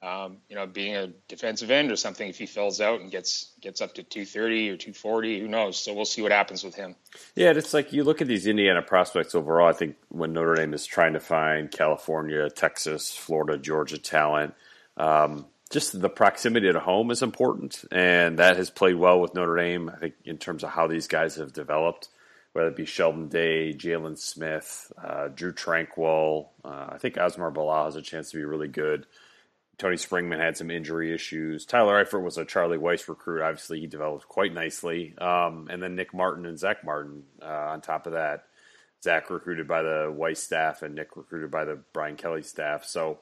um, 0.06 0.38
you 0.50 0.56
know, 0.56 0.68
being 0.68 0.96
a 0.96 1.08
defensive 1.28 1.72
end 1.72 1.92
or 1.92 1.96
something 1.96 2.30
if 2.30 2.38
he 2.38 2.46
fills 2.46 2.80
out 2.80 3.02
and 3.02 3.10
gets 3.10 3.54
gets 3.60 3.82
up 3.82 3.96
to 3.96 4.04
230 4.04 4.70
or 4.70 4.78
240. 4.78 5.40
Who 5.40 5.48
knows? 5.48 5.78
So 5.78 5.94
we'll 5.94 6.06
see 6.06 6.22
what 6.22 6.32
happens 6.32 6.64
with 6.64 6.76
him. 6.76 6.96
Yeah, 7.36 7.52
it's 7.52 7.74
like 7.74 7.92
you 7.92 8.04
look 8.04 8.22
at 8.22 8.28
these 8.28 8.46
Indiana 8.46 8.84
prospects 8.84 9.34
overall. 9.34 9.68
I 9.68 9.74
think 9.74 9.96
when 10.10 10.34
Notre 10.34 10.56
Dame 10.56 10.76
is 10.76 10.86
trying 10.86 11.14
to 11.14 11.20
find 11.20 11.72
California, 11.72 12.50
Texas, 12.52 13.16
Florida, 13.16 13.58
Georgia 13.58 13.98
talent, 13.98 14.54
um, 14.96 15.48
just 15.72 16.00
the 16.00 16.10
proximity 16.10 16.72
to 16.72 16.80
home 16.80 17.10
is 17.10 17.24
important, 17.24 17.84
and 17.92 18.38
that 18.38 18.58
has 18.58 18.70
played 18.70 18.96
well 18.96 19.20
with 19.20 19.34
Notre 19.34 19.56
Dame. 19.56 19.90
I 19.90 19.98
think 19.98 20.14
in 20.24 20.38
terms 20.38 20.64
of 20.64 20.70
how 20.70 20.86
these 20.86 21.08
guys 21.08 21.36
have 21.36 21.52
developed. 21.52 22.10
Whether 22.56 22.70
it 22.70 22.78
be 22.78 22.86
Sheldon 22.86 23.28
Day, 23.28 23.74
Jalen 23.74 24.18
Smith, 24.18 24.90
uh, 24.98 25.28
Drue 25.28 25.52
Tranquill, 25.52 26.48
uh, 26.64 26.92
I 26.92 26.98
think 26.98 27.16
Asmar 27.16 27.54
Bilal 27.54 27.84
has 27.84 27.98
a 27.98 28.02
chance 28.02 28.32
to 28.32 28.38
be 28.38 28.46
really 28.46 28.70
good. 28.70 29.08
Tony 29.78 29.98
Springmann 29.98 30.40
had 30.40 30.56
some 30.56 30.72
injury 30.72 31.14
issues. 31.14 31.66
Tyler 31.66 32.02
Eifert 32.02 32.24
was 32.24 32.38
a 32.38 32.46
Charlie 32.46 32.78
Weis 32.78 33.10
recruit. 33.10 33.42
Obviously, 33.42 33.82
he 33.82 33.88
developed 33.88 34.30
quite 34.30 34.54
nicely. 34.54 35.14
Um, 35.18 35.68
and 35.70 35.84
then 35.84 35.96
Nick 35.98 36.14
Martin 36.14 36.46
and 36.46 36.58
Zach 36.58 36.86
Martin 36.86 37.24
uh, 37.42 37.46
on 37.46 37.82
top 37.82 38.08
of 38.08 38.14
that. 38.14 38.46
Zach 39.04 39.30
recruited 39.30 39.68
by 39.68 39.82
the 39.82 40.16
Weis 40.18 40.38
staff 40.38 40.82
and 40.82 40.96
Nick 40.96 41.18
recruited 41.18 41.52
by 41.52 41.66
the 41.66 41.80
Brian 41.92 42.16
Kelly 42.16 42.42
staff. 42.42 42.86
So 42.86 43.20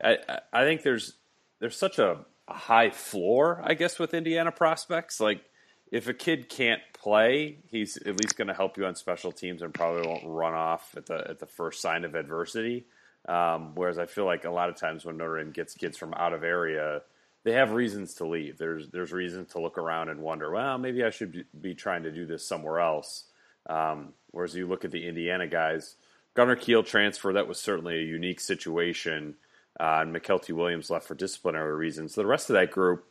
I, 0.00 0.18
I 0.52 0.62
think 0.62 0.84
there's 0.84 1.14
there's 1.58 1.76
such 1.76 1.98
a, 1.98 2.24
a 2.46 2.54
high 2.54 2.90
floor, 2.90 3.60
I 3.64 3.74
guess, 3.74 3.98
with 3.98 4.14
Indiana 4.14 4.52
prospects. 4.52 5.18
Like 5.18 5.42
if 5.90 6.08
a 6.08 6.14
kid 6.14 6.48
can't 6.48 6.82
play, 6.92 7.58
he's 7.70 7.96
at 7.98 8.16
least 8.20 8.36
going 8.36 8.48
to 8.48 8.54
help 8.54 8.76
you 8.76 8.86
on 8.86 8.94
special 8.94 9.32
teams 9.32 9.62
and 9.62 9.74
probably 9.74 10.06
won't 10.06 10.24
run 10.26 10.54
off 10.54 10.94
at 10.96 11.06
the 11.06 11.28
at 11.28 11.38
the 11.38 11.46
first 11.46 11.80
sign 11.80 12.04
of 12.04 12.14
adversity. 12.14 12.84
Um, 13.28 13.72
whereas 13.74 13.98
I 13.98 14.06
feel 14.06 14.24
like 14.24 14.44
a 14.44 14.50
lot 14.50 14.70
of 14.70 14.76
times 14.76 15.04
when 15.04 15.16
Notre 15.16 15.38
Dame 15.38 15.52
gets 15.52 15.74
kids 15.74 15.96
from 15.96 16.14
out 16.14 16.32
of 16.32 16.42
area, 16.42 17.02
they 17.44 17.52
have 17.52 17.72
reasons 17.72 18.14
to 18.14 18.26
leave. 18.26 18.58
There's 18.58 18.88
there's 18.90 19.12
reasons 19.12 19.52
to 19.52 19.60
look 19.60 19.78
around 19.78 20.08
and 20.08 20.20
wonder, 20.20 20.50
well, 20.50 20.78
maybe 20.78 21.04
I 21.04 21.10
should 21.10 21.44
be 21.60 21.74
trying 21.74 22.04
to 22.04 22.12
do 22.12 22.26
this 22.26 22.46
somewhere 22.46 22.80
else. 22.80 23.24
Um, 23.68 24.14
whereas 24.30 24.54
you 24.54 24.66
look 24.66 24.84
at 24.84 24.90
the 24.90 25.06
Indiana 25.06 25.46
guys, 25.46 25.96
Gunner 26.34 26.56
Kiel 26.56 26.82
transfer, 26.82 27.32
that 27.32 27.48
was 27.48 27.60
certainly 27.60 27.98
a 27.98 28.02
unique 28.02 28.40
situation. 28.40 29.34
Uh, 29.78 30.00
and 30.00 30.14
Mykelti 30.14 30.52
Williams 30.52 30.90
left 30.90 31.06
for 31.06 31.14
disciplinary 31.14 31.74
reasons. 31.74 32.14
The 32.14 32.26
rest 32.26 32.50
of 32.50 32.54
that 32.54 32.70
group 32.70 33.06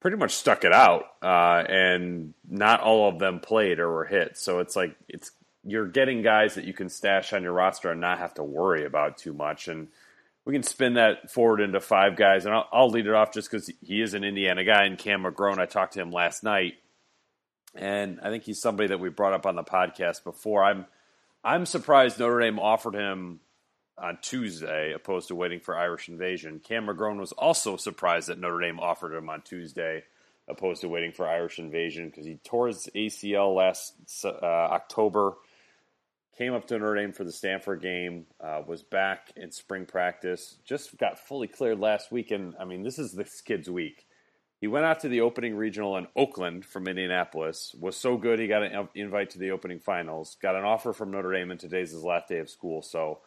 pretty 0.00 0.16
much 0.16 0.32
stuck 0.32 0.64
it 0.64 0.72
out, 0.72 1.04
uh, 1.22 1.62
and 1.68 2.34
not 2.48 2.80
all 2.80 3.08
of 3.08 3.18
them 3.18 3.40
played 3.40 3.78
or 3.78 3.90
were 3.90 4.04
hit. 4.04 4.36
So 4.36 4.58
it's 4.58 4.74
like 4.74 4.96
it's 5.08 5.30
you're 5.64 5.86
getting 5.86 6.22
guys 6.22 6.54
that 6.54 6.64
you 6.64 6.72
can 6.72 6.88
stash 6.88 7.32
on 7.32 7.42
your 7.42 7.52
roster 7.52 7.90
and 7.90 8.00
not 8.00 8.18
have 8.18 8.34
to 8.34 8.42
worry 8.42 8.86
about 8.86 9.18
too 9.18 9.34
much. 9.34 9.68
And 9.68 9.88
we 10.46 10.54
can 10.54 10.62
spin 10.62 10.94
that 10.94 11.30
forward 11.30 11.60
into 11.60 11.80
five 11.80 12.16
guys, 12.16 12.46
and 12.46 12.54
I'll, 12.54 12.68
I'll 12.72 12.88
lead 12.88 13.06
it 13.06 13.12
off 13.12 13.32
just 13.32 13.50
because 13.50 13.70
he 13.82 14.00
is 14.00 14.14
an 14.14 14.24
Indiana 14.24 14.64
guy. 14.64 14.84
And 14.84 14.98
Cam 14.98 15.22
McGrone, 15.22 15.58
I 15.58 15.66
talked 15.66 15.92
to 15.94 16.00
him 16.00 16.10
last 16.10 16.42
night, 16.42 16.74
and 17.74 18.18
I 18.22 18.30
think 18.30 18.44
he's 18.44 18.60
somebody 18.60 18.88
that 18.88 19.00
we 19.00 19.10
brought 19.10 19.34
up 19.34 19.46
on 19.46 19.54
the 19.54 19.62
podcast 19.62 20.24
before. 20.24 20.64
I'm 20.64 20.86
I'm 21.44 21.66
surprised 21.66 22.18
Notre 22.18 22.40
Dame 22.40 22.58
offered 22.58 22.94
him 22.94 23.40
on 24.00 24.18
Tuesday, 24.22 24.92
opposed 24.92 25.28
to 25.28 25.34
waiting 25.34 25.60
for 25.60 25.76
Irish 25.76 26.08
invasion. 26.08 26.60
Cam 26.60 26.86
McGrone 26.86 27.18
was 27.18 27.32
also 27.32 27.76
surprised 27.76 28.28
that 28.28 28.38
Notre 28.38 28.60
Dame 28.60 28.80
offered 28.80 29.14
him 29.14 29.28
on 29.28 29.42
Tuesday, 29.42 30.04
opposed 30.48 30.80
to 30.80 30.88
waiting 30.88 31.12
for 31.12 31.28
Irish 31.28 31.58
invasion 31.58 32.08
because 32.08 32.24
he 32.24 32.36
tore 32.42 32.68
his 32.68 32.88
ACL 32.94 33.54
last 33.54 33.94
uh, 34.24 34.28
October 34.44 35.34
came 36.40 36.54
up 36.54 36.66
to 36.66 36.78
Notre 36.78 36.94
Dame 36.94 37.12
for 37.12 37.22
the 37.22 37.32
Stanford 37.32 37.82
game, 37.82 38.24
uh, 38.40 38.62
was 38.66 38.82
back 38.82 39.30
in 39.36 39.52
spring 39.52 39.84
practice, 39.84 40.56
just 40.64 40.96
got 40.96 41.18
fully 41.18 41.46
cleared 41.46 41.78
last 41.78 42.10
week. 42.10 42.30
And 42.30 42.54
I 42.58 42.64
mean, 42.64 42.82
this 42.82 42.98
is 42.98 43.12
this 43.12 43.42
kid's 43.42 43.68
week. 43.68 44.06
He 44.58 44.66
went 44.66 44.86
out 44.86 45.00
to 45.00 45.08
the 45.08 45.20
opening 45.20 45.54
regional 45.54 45.98
in 45.98 46.06
Oakland 46.16 46.64
from 46.64 46.88
Indianapolis, 46.88 47.76
was 47.78 47.94
so 47.94 48.16
good 48.16 48.38
he 48.38 48.46
got 48.46 48.62
an 48.62 48.88
invite 48.94 49.30
to 49.30 49.38
the 49.38 49.50
opening 49.50 49.80
finals, 49.80 50.38
got 50.40 50.56
an 50.56 50.64
offer 50.64 50.94
from 50.94 51.10
Notre 51.10 51.32
Dame, 51.32 51.50
and 51.50 51.60
today's 51.60 51.92
his 51.92 52.04
last 52.04 52.28
day 52.28 52.38
of 52.38 52.48
school. 52.48 52.80
So, 52.80 53.20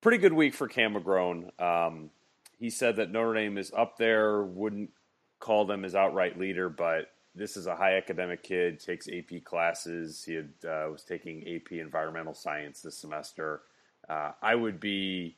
pretty 0.00 0.18
good 0.18 0.32
week 0.32 0.54
for 0.54 0.68
Cam 0.68 0.94
McGrone. 0.94 1.60
Um, 1.60 2.10
he 2.58 2.70
said 2.70 2.96
that 2.96 3.10
Notre 3.10 3.34
Dame 3.34 3.58
is 3.58 3.72
up 3.76 3.96
there, 3.96 4.42
wouldn't 4.42 4.90
call 5.38 5.64
them 5.64 5.82
his 5.82 5.94
outright 5.94 6.38
leader, 6.38 6.68
but 6.68 7.10
this 7.34 7.56
is 7.56 7.66
a 7.66 7.76
high 7.76 7.96
academic 7.96 8.42
kid, 8.42 8.80
takes 8.80 9.08
AP 9.08 9.44
classes. 9.44 10.24
He 10.24 10.34
had, 10.34 10.52
uh, 10.64 10.88
was 10.90 11.04
taking 11.04 11.46
AP 11.46 11.72
environmental 11.72 12.34
science 12.34 12.82
this 12.82 12.96
semester. 12.96 13.62
Uh, 14.08 14.32
I 14.42 14.54
would 14.54 14.80
be 14.80 15.36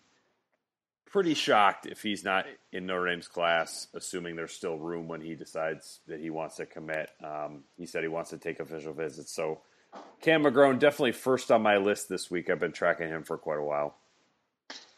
pretty 1.06 1.34
shocked 1.34 1.86
if 1.86 2.02
he's 2.02 2.24
not 2.24 2.46
in 2.72 2.86
Notre 2.86 3.06
Dame's 3.06 3.28
class, 3.28 3.86
assuming 3.94 4.34
there's 4.34 4.52
still 4.52 4.78
room 4.78 5.08
when 5.08 5.20
he 5.20 5.34
decides 5.34 6.00
that 6.08 6.20
he 6.20 6.30
wants 6.30 6.56
to 6.56 6.66
commit. 6.66 7.10
Um, 7.22 7.64
he 7.76 7.84
said 7.84 8.02
he 8.02 8.08
wants 8.08 8.30
to 8.30 8.38
take 8.38 8.60
official 8.60 8.94
visits. 8.94 9.30
So 9.30 9.60
Cam 10.22 10.44
McGrone 10.44 10.78
definitely 10.78 11.12
first 11.12 11.52
on 11.52 11.62
my 11.62 11.76
list 11.76 12.08
this 12.08 12.30
week. 12.30 12.48
I've 12.48 12.58
been 12.58 12.72
tracking 12.72 13.08
him 13.08 13.22
for 13.24 13.36
quite 13.36 13.58
a 13.58 13.62
while. 13.62 13.96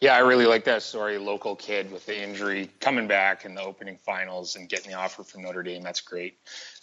Yeah, 0.01 0.15
I 0.15 0.19
really 0.19 0.47
like 0.47 0.65
that 0.65 0.83
story. 0.83 1.17
Local 1.19 1.57
kid 1.57 1.91
with 1.91 2.05
the 2.05 2.21
injury 2.21 2.71
coming 2.81 3.07
back 3.07 3.45
in 3.45 3.55
the 3.55 3.63
opening 3.63 3.97
finals 3.97 4.57
and 4.57 4.69
getting 4.69 4.91
the 4.91 4.99
offer 4.99 5.25
from 5.25 5.43
Notre 5.43 5.63
Dame. 5.63 5.83
That's 5.83 6.01
great 6.01 6.39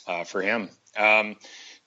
uh, 0.07 0.23
for 0.23 0.41
him. 0.41 0.69
Um, 0.97 1.35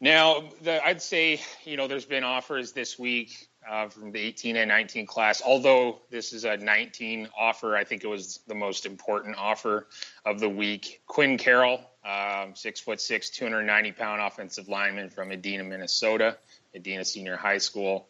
now, 0.01 0.45
the, 0.63 0.85
I'd 0.85 1.03
say 1.03 1.41
you 1.65 1.77
know 1.77 1.89
there's 1.89 2.05
been 2.05 2.25
offers 2.25 2.73
this 2.73 2.99
week 2.99 3.49
uh, 3.69 3.89
from 3.89 4.13
the 4.13 4.21
18 4.21 4.57
and 4.57 4.69
19 4.69 5.07
class. 5.07 5.43
Although 5.45 6.01
this 6.11 6.33
is 6.33 6.45
a 6.45 6.57
19 6.57 7.29
offer, 7.37 7.77
I 7.77 7.85
think 7.85 8.05
it 8.05 8.09
was 8.09 8.41
the 8.47 8.55
most 8.55 8.87
important 8.87 9.37
offer 9.39 9.89
of 10.25 10.41
the 10.41 10.49
week. 10.49 11.01
Quinn 11.07 11.39
Carroll, 11.39 11.81
um, 12.05 12.55
six 12.55 12.81
foot 12.81 13.01
six, 13.01 13.31
290 13.31 13.93
pound 13.93 14.21
offensive 14.21 14.69
lineman 14.69 15.11
from 15.11 15.33
Edina, 15.33 15.65
Minnesota, 15.65 16.37
Edina 16.75 17.05
Senior 17.05 17.37
High 17.37 17.59
School. 17.59 18.07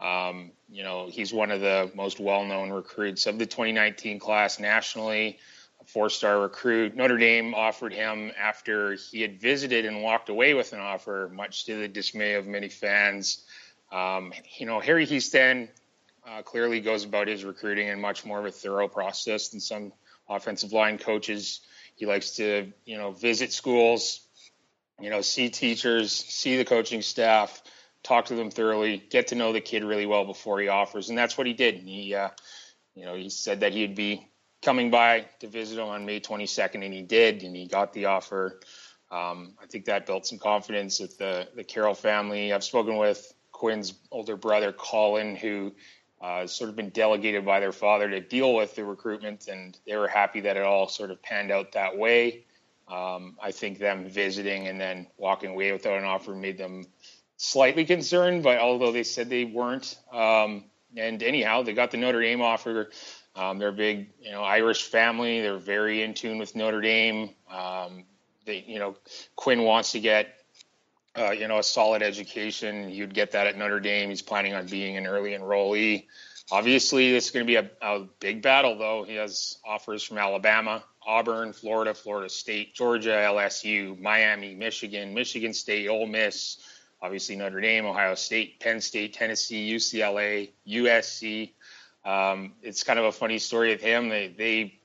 Um, 0.00 0.52
you 0.70 0.82
know, 0.82 1.08
he's 1.10 1.32
one 1.32 1.50
of 1.50 1.60
the 1.60 1.90
most 1.94 2.20
well-known 2.20 2.70
recruits 2.70 3.26
of 3.26 3.38
the 3.38 3.46
2019 3.46 4.18
class 4.18 4.58
nationally. 4.58 5.38
A 5.80 5.84
four-star 5.84 6.40
recruit. 6.40 6.96
Notre 6.96 7.18
Dame 7.18 7.54
offered 7.54 7.92
him 7.92 8.32
after 8.38 8.94
he 8.94 9.20
had 9.22 9.40
visited 9.40 9.84
and 9.84 10.02
walked 10.02 10.28
away 10.28 10.54
with 10.54 10.72
an 10.72 10.80
offer, 10.80 11.30
much 11.32 11.64
to 11.66 11.76
the 11.76 11.88
dismay 11.88 12.34
of 12.34 12.46
many 12.46 12.68
fans. 12.68 13.44
Um, 13.92 14.32
you 14.58 14.66
know, 14.66 14.80
Harry 14.80 15.06
Hiestand 15.06 15.68
uh, 16.26 16.42
clearly 16.42 16.80
goes 16.80 17.04
about 17.04 17.28
his 17.28 17.44
recruiting 17.44 17.88
in 17.88 18.00
much 18.00 18.24
more 18.24 18.38
of 18.38 18.46
a 18.46 18.50
thorough 18.50 18.88
process 18.88 19.48
than 19.48 19.60
some 19.60 19.92
offensive 20.28 20.72
line 20.72 20.98
coaches. 20.98 21.60
He 21.96 22.06
likes 22.06 22.36
to, 22.36 22.72
you 22.84 22.96
know, 22.96 23.10
visit 23.12 23.52
schools, 23.52 24.20
you 25.00 25.10
know, 25.10 25.20
see 25.20 25.50
teachers, 25.50 26.12
see 26.12 26.56
the 26.56 26.64
coaching 26.64 27.02
staff, 27.02 27.62
talk 28.02 28.26
to 28.26 28.34
them 28.34 28.50
thoroughly, 28.50 29.02
get 29.10 29.28
to 29.28 29.34
know 29.34 29.52
the 29.52 29.60
kid 29.60 29.84
really 29.84 30.06
well 30.06 30.24
before 30.24 30.60
he 30.60 30.68
offers, 30.68 31.08
and 31.08 31.18
that's 31.18 31.36
what 31.36 31.46
he 31.46 31.52
did. 31.52 31.76
He, 31.76 32.14
uh, 32.14 32.30
you 32.94 33.04
know, 33.04 33.14
he 33.14 33.28
said 33.30 33.60
that 33.60 33.72
he'd 33.72 33.94
be 33.94 34.26
coming 34.62 34.90
by 34.90 35.26
to 35.40 35.46
visit 35.46 35.78
him 35.78 35.88
on 35.88 36.06
May 36.06 36.20
22nd, 36.20 36.84
and 36.84 36.94
he 36.94 37.02
did, 37.02 37.42
and 37.42 37.54
he 37.54 37.66
got 37.66 37.92
the 37.92 38.06
offer. 38.06 38.60
Um, 39.10 39.54
I 39.60 39.66
think 39.66 39.86
that 39.86 40.06
built 40.06 40.26
some 40.26 40.38
confidence 40.38 41.00
with 41.00 41.18
the 41.18 41.48
the 41.56 41.64
Carroll 41.64 41.94
family. 41.94 42.52
I've 42.52 42.64
spoken 42.64 42.96
with 42.96 43.32
Quinn's 43.50 43.94
older 44.10 44.36
brother, 44.36 44.72
Colin, 44.72 45.34
who 45.34 45.72
uh, 46.20 46.46
sort 46.46 46.70
of 46.70 46.76
been 46.76 46.90
delegated 46.90 47.44
by 47.44 47.60
their 47.60 47.72
father 47.72 48.08
to 48.08 48.20
deal 48.20 48.54
with 48.54 48.74
the 48.76 48.84
recruitment, 48.84 49.48
and 49.48 49.78
they 49.86 49.96
were 49.96 50.08
happy 50.08 50.40
that 50.40 50.56
it 50.56 50.62
all 50.62 50.88
sort 50.88 51.10
of 51.10 51.20
panned 51.22 51.50
out 51.50 51.72
that 51.72 51.96
way. 51.96 52.44
Um, 52.88 53.36
I 53.40 53.52
think 53.52 53.78
them 53.78 54.08
visiting 54.08 54.66
and 54.66 54.80
then 54.80 55.06
walking 55.16 55.50
away 55.50 55.70
without 55.72 55.98
an 55.98 56.04
offer 56.04 56.34
made 56.34 56.58
them 56.58 56.84
slightly 57.42 57.86
concerned, 57.86 58.42
but 58.42 58.58
although 58.58 58.92
they 58.92 59.02
said 59.02 59.30
they 59.30 59.44
weren't. 59.44 59.96
Um, 60.12 60.64
and 60.96 61.22
anyhow, 61.22 61.62
they 61.62 61.72
got 61.72 61.90
the 61.90 61.96
Notre 61.96 62.20
Dame 62.20 62.42
offer. 62.42 62.90
Um, 63.34 63.58
they're 63.58 63.68
a 63.68 63.72
big, 63.72 64.10
you 64.20 64.32
know, 64.32 64.42
Irish 64.42 64.82
family. 64.84 65.40
They're 65.40 65.56
very 65.56 66.02
in 66.02 66.12
tune 66.12 66.38
with 66.38 66.54
Notre 66.54 66.80
Dame. 66.80 67.30
Um, 67.50 68.04
they, 68.44 68.64
you 68.66 68.78
know, 68.78 68.96
Quinn 69.36 69.62
wants 69.62 69.92
to 69.92 70.00
get 70.00 70.36
uh, 71.18 71.30
you 71.30 71.48
know, 71.48 71.58
a 71.58 71.62
solid 71.62 72.02
education. 72.02 72.90
You'd 72.90 73.14
get 73.14 73.32
that 73.32 73.46
at 73.46 73.56
Notre 73.56 73.80
Dame. 73.80 74.10
He's 74.10 74.22
planning 74.22 74.54
on 74.54 74.66
being 74.66 74.96
an 74.96 75.06
early 75.06 75.30
enrollee. 75.30 76.06
Obviously, 76.52 77.12
this 77.12 77.26
is 77.26 77.30
going 77.30 77.46
to 77.46 77.46
be 77.46 77.56
a, 77.56 77.70
a 77.80 78.06
big 78.20 78.42
battle, 78.42 78.76
though. 78.76 79.04
He 79.04 79.14
has 79.14 79.58
offers 79.64 80.02
from 80.02 80.18
Alabama, 80.18 80.84
Auburn, 81.04 81.52
Florida, 81.52 81.94
Florida 81.94 82.28
State, 82.28 82.74
Georgia, 82.74 83.10
LSU, 83.10 83.98
Miami, 83.98 84.54
Michigan, 84.54 85.14
Michigan 85.14 85.54
State, 85.54 85.88
Ole 85.88 86.06
Miss, 86.06 86.58
obviously 87.02 87.36
Notre 87.36 87.60
Dame, 87.60 87.86
Ohio 87.86 88.14
State, 88.14 88.60
Penn 88.60 88.80
State, 88.80 89.14
Tennessee, 89.14 89.72
UCLA, 89.74 90.50
USC. 90.66 91.52
Um, 92.04 92.52
it's 92.62 92.82
kind 92.82 92.98
of 92.98 93.04
a 93.06 93.12
funny 93.12 93.38
story 93.38 93.70
with 93.70 93.80
him. 93.82 94.08
They, 94.08 94.28
they 94.28 94.80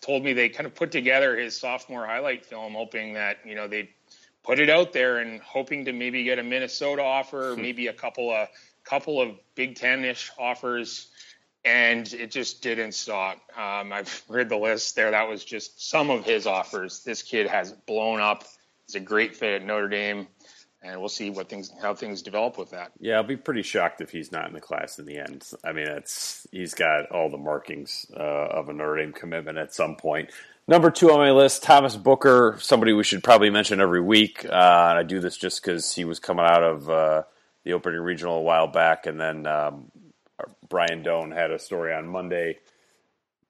told 0.00 0.24
me 0.24 0.32
they 0.32 0.48
kind 0.48 0.66
of 0.66 0.74
put 0.74 0.92
together 0.92 1.36
his 1.36 1.58
sophomore 1.58 2.06
highlight 2.06 2.46
film, 2.46 2.74
hoping 2.74 3.14
that 3.14 3.38
you 3.44 3.54
know 3.54 3.68
they 3.68 3.90
put 4.42 4.60
it 4.60 4.70
out 4.70 4.92
there 4.92 5.18
and 5.18 5.40
hoping 5.40 5.86
to 5.86 5.92
maybe 5.92 6.24
get 6.24 6.38
a 6.38 6.42
Minnesota 6.42 7.02
offer, 7.02 7.54
hmm. 7.54 7.62
maybe 7.62 7.88
a 7.88 7.92
couple 7.92 8.30
of 8.30 8.48
couple 8.84 9.20
of 9.20 9.30
Big 9.54 9.76
Ten-ish 9.76 10.30
offers, 10.38 11.08
and 11.64 12.12
it 12.12 12.30
just 12.30 12.62
didn't 12.62 12.92
stop. 12.92 13.38
Um, 13.56 13.92
I've 13.92 14.22
read 14.28 14.50
the 14.50 14.58
list 14.58 14.94
there. 14.94 15.10
That 15.10 15.28
was 15.28 15.44
just 15.44 15.88
some 15.88 16.10
of 16.10 16.24
his 16.24 16.46
offers. 16.46 17.02
This 17.02 17.22
kid 17.22 17.46
has 17.48 17.72
blown 17.72 18.20
up. 18.20 18.44
He's 18.86 18.94
a 18.96 19.00
great 19.00 19.34
fit 19.34 19.62
at 19.62 19.66
Notre 19.66 19.88
Dame, 19.88 20.28
and 20.84 21.00
we'll 21.00 21.08
see 21.08 21.30
what 21.30 21.48
things 21.48 21.72
how 21.80 21.94
things 21.94 22.22
develop 22.22 22.58
with 22.58 22.70
that. 22.70 22.92
Yeah, 23.00 23.16
I'll 23.16 23.22
be 23.24 23.36
pretty 23.36 23.62
shocked 23.62 24.00
if 24.00 24.10
he's 24.10 24.30
not 24.30 24.46
in 24.46 24.52
the 24.52 24.60
class 24.60 24.98
in 24.98 25.06
the 25.06 25.16
end. 25.16 25.44
I 25.64 25.72
mean, 25.72 25.88
it's 25.88 26.46
he's 26.52 26.74
got 26.74 27.10
all 27.10 27.30
the 27.30 27.38
markings 27.38 28.06
uh, 28.14 28.20
of 28.20 28.68
a 28.68 28.72
Notre 28.72 28.98
Dame 28.98 29.12
commitment 29.12 29.58
at 29.58 29.74
some 29.74 29.96
point. 29.96 30.30
Number 30.68 30.90
two 30.90 31.10
on 31.10 31.18
my 31.18 31.30
list, 31.30 31.62
Thomas 31.62 31.96
Booker, 31.96 32.56
somebody 32.60 32.92
we 32.92 33.04
should 33.04 33.24
probably 33.24 33.50
mention 33.50 33.80
every 33.80 34.00
week. 34.00 34.46
Uh, 34.48 34.94
I 34.96 35.02
do 35.02 35.20
this 35.20 35.36
just 35.36 35.62
because 35.62 35.92
he 35.92 36.04
was 36.04 36.20
coming 36.20 36.44
out 36.44 36.62
of 36.62 36.88
uh, 36.88 37.22
the 37.64 37.72
opening 37.72 38.00
regional 38.00 38.38
a 38.38 38.42
while 38.42 38.66
back, 38.66 39.06
and 39.06 39.20
then 39.20 39.46
um, 39.46 39.90
Brian 40.68 41.02
Doan 41.02 41.32
had 41.32 41.50
a 41.50 41.58
story 41.58 41.92
on 41.92 42.06
Monday 42.06 42.58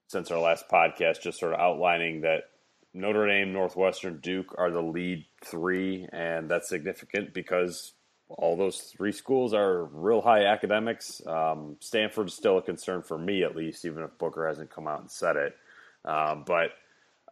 since 0.08 0.30
our 0.30 0.40
last 0.40 0.68
podcast, 0.68 1.22
just 1.22 1.38
sort 1.38 1.54
of 1.54 1.60
outlining 1.60 2.22
that 2.22 2.50
Notre 2.94 3.26
Dame, 3.26 3.52
Northwestern, 3.52 4.18
Duke 4.18 4.54
are 4.56 4.70
the 4.70 4.80
lead 4.80 5.26
three, 5.44 6.08
and 6.12 6.48
that's 6.48 6.68
significant 6.68 7.34
because 7.34 7.92
all 8.28 8.56
those 8.56 8.80
three 8.80 9.12
schools 9.12 9.52
are 9.52 9.84
real 9.84 10.20
high 10.20 10.44
academics. 10.44 11.20
Um, 11.26 11.76
Stanford's 11.80 12.34
still 12.34 12.58
a 12.58 12.62
concern 12.62 13.02
for 13.02 13.18
me, 13.18 13.42
at 13.42 13.56
least, 13.56 13.84
even 13.84 14.04
if 14.04 14.16
Booker 14.16 14.46
hasn't 14.46 14.70
come 14.70 14.86
out 14.86 15.00
and 15.00 15.10
said 15.10 15.36
it. 15.36 15.56
Um, 16.04 16.44
but 16.46 16.70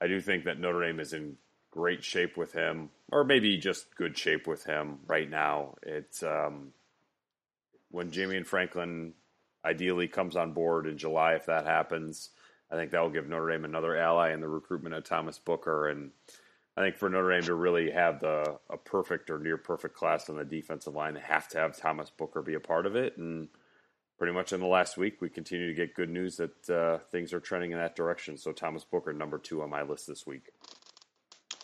I 0.00 0.08
do 0.08 0.20
think 0.20 0.44
that 0.44 0.58
Notre 0.58 0.84
Dame 0.84 1.00
is 1.00 1.12
in 1.12 1.36
great 1.70 2.02
shape 2.02 2.36
with 2.36 2.52
him, 2.52 2.90
or 3.10 3.24
maybe 3.24 3.56
just 3.56 3.94
good 3.96 4.18
shape 4.18 4.46
with 4.46 4.64
him 4.64 4.98
right 5.06 5.30
now. 5.30 5.76
It's 5.82 6.22
um, 6.22 6.72
when 7.90 8.12
and 8.12 8.46
Franklin 8.46 9.14
ideally 9.64 10.08
comes 10.08 10.34
on 10.34 10.52
board 10.52 10.86
in 10.86 10.98
July, 10.98 11.34
if 11.34 11.46
that 11.46 11.66
happens. 11.66 12.30
I 12.72 12.76
think 12.76 12.90
that 12.90 13.02
will 13.02 13.10
give 13.10 13.28
Notre 13.28 13.50
Dame 13.50 13.66
another 13.66 13.96
ally 13.96 14.32
in 14.32 14.40
the 14.40 14.48
recruitment 14.48 14.94
of 14.94 15.04
Thomas 15.04 15.38
Booker, 15.38 15.88
and 15.88 16.10
I 16.76 16.80
think 16.80 16.96
for 16.96 17.10
Notre 17.10 17.30
Dame 17.30 17.42
to 17.42 17.54
really 17.54 17.90
have 17.90 18.20
the 18.20 18.58
a 18.70 18.78
perfect 18.78 19.28
or 19.28 19.38
near 19.38 19.58
perfect 19.58 19.94
class 19.94 20.30
on 20.30 20.36
the 20.36 20.44
defensive 20.44 20.94
line, 20.94 21.14
they 21.14 21.20
have 21.20 21.48
to 21.48 21.58
have 21.58 21.76
Thomas 21.76 22.08
Booker 22.08 22.40
be 22.40 22.54
a 22.54 22.60
part 22.60 22.86
of 22.86 22.96
it, 22.96 23.18
and 23.18 23.48
pretty 24.16 24.32
much 24.32 24.52
in 24.52 24.60
the 24.60 24.66
last 24.66 24.96
week, 24.96 25.20
we 25.20 25.28
continue 25.28 25.66
to 25.66 25.74
get 25.74 25.94
good 25.94 26.08
news 26.08 26.38
that 26.38 26.70
uh, 26.70 26.98
things 27.10 27.32
are 27.34 27.40
trending 27.40 27.72
in 27.72 27.78
that 27.78 27.94
direction. 27.94 28.38
So 28.38 28.52
Thomas 28.52 28.84
Booker, 28.84 29.12
number 29.12 29.36
two 29.36 29.62
on 29.62 29.68
my 29.68 29.82
list 29.82 30.06
this 30.06 30.26
week. 30.26 30.50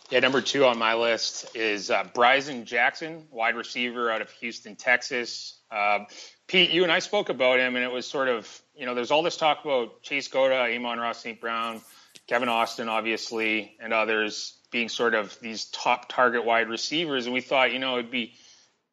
Yeah, 0.09 0.21
number 0.21 0.41
two 0.41 0.65
on 0.65 0.79
my 0.79 0.95
list 0.95 1.55
is 1.55 1.91
uh, 1.91 2.03
Bryson 2.15 2.65
Jackson, 2.65 3.27
wide 3.29 3.55
receiver 3.55 4.09
out 4.09 4.21
of 4.21 4.31
Houston, 4.31 4.75
Texas. 4.75 5.59
Uh, 5.69 6.05
Pete, 6.47 6.71
you 6.71 6.81
and 6.81 6.91
I 6.91 6.97
spoke 6.97 7.29
about 7.29 7.59
him, 7.59 7.75
and 7.75 7.85
it 7.85 7.91
was 7.91 8.07
sort 8.07 8.27
of, 8.27 8.61
you 8.75 8.87
know, 8.87 8.95
there's 8.95 9.11
all 9.11 9.21
this 9.21 9.37
talk 9.37 9.63
about 9.63 10.01
Chase 10.01 10.27
Cota, 10.27 10.55
Amon-Ra 10.55 11.11
St. 11.11 11.39
Brown, 11.39 11.79
Kevin 12.25 12.49
Austin, 12.49 12.89
obviously, 12.89 13.77
and 13.79 13.93
others 13.93 14.57
being 14.71 14.89
sort 14.89 15.13
of 15.13 15.39
these 15.41 15.65
top 15.65 16.09
target 16.09 16.43
wide 16.43 16.69
receivers. 16.69 17.25
And 17.25 17.33
we 17.35 17.41
thought, 17.41 17.71
you 17.71 17.77
know, 17.77 17.99
it'd 17.99 18.09
be 18.09 18.33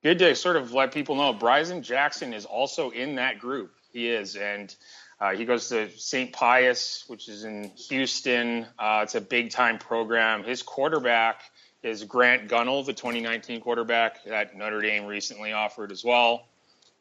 good 0.02 0.18
to 0.18 0.34
sort 0.34 0.56
of 0.56 0.74
let 0.74 0.92
people 0.92 1.14
know 1.14 1.32
Bryson 1.32 1.82
Jackson 1.82 2.34
is 2.34 2.44
also 2.44 2.90
in 2.90 3.14
that 3.14 3.38
group. 3.38 3.72
He 3.90 4.10
is, 4.10 4.36
and 4.36 4.74
uh, 5.20 5.34
he 5.34 5.44
goes 5.44 5.68
to 5.70 5.90
St. 5.96 6.32
Pius, 6.32 7.04
which 7.06 7.28
is 7.28 7.44
in 7.44 7.70
Houston. 7.88 8.66
Uh, 8.78 9.00
it's 9.02 9.14
a 9.14 9.20
big 9.20 9.50
time 9.50 9.78
program. 9.78 10.44
His 10.44 10.62
quarterback 10.62 11.42
is 11.82 12.04
Grant 12.04 12.48
Gunnell, 12.48 12.84
the 12.84 12.92
2019 12.92 13.60
quarterback 13.60 14.24
that 14.24 14.56
Notre 14.56 14.80
Dame 14.80 15.06
recently 15.06 15.52
offered 15.52 15.90
as 15.90 16.04
well. 16.04 16.46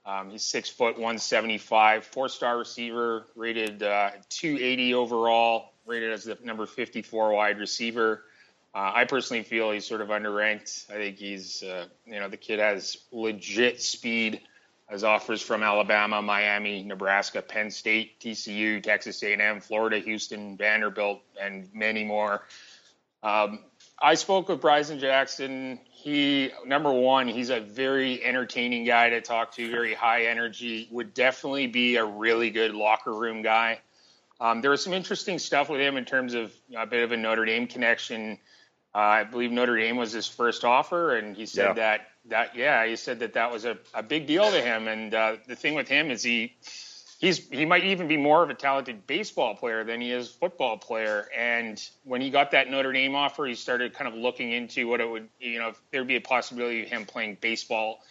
Um, 0.05 0.29
he's 0.29 0.43
six 0.43 0.69
foot 0.69 0.95
175, 0.95 2.05
four 2.05 2.29
star 2.29 2.57
receiver, 2.57 3.25
rated 3.35 3.81
uh, 3.81 4.11
280 4.29 4.93
overall, 4.93 5.73
rated 5.85 6.11
as 6.11 6.25
the 6.25 6.37
number 6.43 6.65
54 6.65 7.33
wide 7.33 7.57
receiver. 7.57 8.23
Uh, 8.73 8.91
I 8.93 9.05
personally 9.05 9.43
feel 9.43 9.71
he's 9.71 9.85
sort 9.85 10.01
of 10.01 10.09
underranked. 10.09 10.89
I 10.91 10.93
think 10.93 11.17
he's, 11.17 11.63
uh, 11.63 11.87
you 12.05 12.19
know, 12.19 12.29
the 12.29 12.37
kid 12.37 12.59
has 12.59 12.97
legit 13.11 13.81
speed. 13.81 14.41
Has 14.87 15.03
offers 15.03 15.41
from 15.41 15.63
Alabama, 15.63 16.21
Miami, 16.21 16.83
Nebraska, 16.83 17.41
Penn 17.41 17.71
State, 17.71 18.19
TCU, 18.19 18.83
Texas 18.83 19.23
A&M, 19.23 19.59
Florida, 19.59 19.97
Houston, 19.99 20.57
Vanderbilt, 20.57 21.21
and 21.41 21.67
many 21.73 22.03
more. 22.03 22.43
Um, 23.23 23.59
I 23.99 24.13
spoke 24.13 24.49
with 24.49 24.61
Bryson 24.61 24.99
Jackson. 24.99 25.79
He, 25.89 26.51
number 26.65 26.91
one, 26.91 27.27
he's 27.27 27.49
a 27.49 27.59
very 27.59 28.23
entertaining 28.23 28.85
guy 28.85 29.09
to 29.09 29.21
talk 29.21 29.53
to, 29.53 29.71
very 29.71 29.95
high 29.95 30.25
energy. 30.25 30.87
Would 30.91 31.15
definitely 31.15 31.65
be 31.65 31.95
a 31.95 32.05
really 32.05 32.51
good 32.51 32.75
locker 32.75 33.11
room 33.13 33.41
guy. 33.41 33.79
Um, 34.39 34.61
there 34.61 34.69
was 34.69 34.83
some 34.83 34.93
interesting 34.93 35.39
stuff 35.39 35.69
with 35.69 35.79
him 35.79 35.97
in 35.97 36.05
terms 36.05 36.33
of 36.33 36.53
a 36.77 36.85
bit 36.85 37.03
of 37.03 37.11
a 37.11 37.17
Notre 37.17 37.45
Dame 37.45 37.67
connection. 37.67 38.37
Uh, 38.93 38.97
I 38.97 39.23
believe 39.23 39.51
Notre 39.51 39.77
Dame 39.77 39.95
was 39.95 40.11
his 40.11 40.27
first 40.27 40.63
offer, 40.63 41.15
and 41.15 41.35
he 41.35 41.45
said 41.45 41.67
yeah. 41.67 41.73
that 41.73 42.07
that 42.29 42.55
yeah, 42.55 42.85
he 42.85 42.95
said 42.95 43.19
that 43.19 43.33
that 43.33 43.51
was 43.51 43.65
a, 43.65 43.77
a 43.93 44.03
big 44.03 44.27
deal 44.27 44.49
to 44.49 44.61
him. 44.61 44.87
And 44.87 45.13
uh, 45.13 45.35
the 45.47 45.55
thing 45.55 45.75
with 45.75 45.87
him 45.87 46.11
is 46.11 46.23
he 46.23 46.55
he's 47.19 47.47
he 47.49 47.65
might 47.65 47.83
even 47.85 48.07
be 48.07 48.17
more 48.17 48.43
of 48.43 48.49
a 48.49 48.53
talented 48.53 49.07
baseball 49.07 49.55
player 49.55 49.83
than 49.83 50.01
he 50.01 50.11
is 50.11 50.29
football 50.29 50.77
player. 50.77 51.27
And 51.37 51.81
when 52.03 52.21
he 52.21 52.29
got 52.29 52.51
that 52.51 52.69
Notre 52.69 52.91
Dame 52.91 53.15
offer, 53.15 53.45
he 53.45 53.55
started 53.55 53.93
kind 53.93 54.07
of 54.07 54.15
looking 54.15 54.51
into 54.51 54.87
what 54.87 55.01
it 55.01 55.09
would 55.09 55.29
you 55.39 55.59
know 55.59 55.69
if 55.69 55.81
there'd 55.91 56.07
be 56.07 56.15
a 56.15 56.21
possibility 56.21 56.83
of 56.83 56.89
him 56.89 57.05
playing 57.05 57.37
baseball 57.41 58.01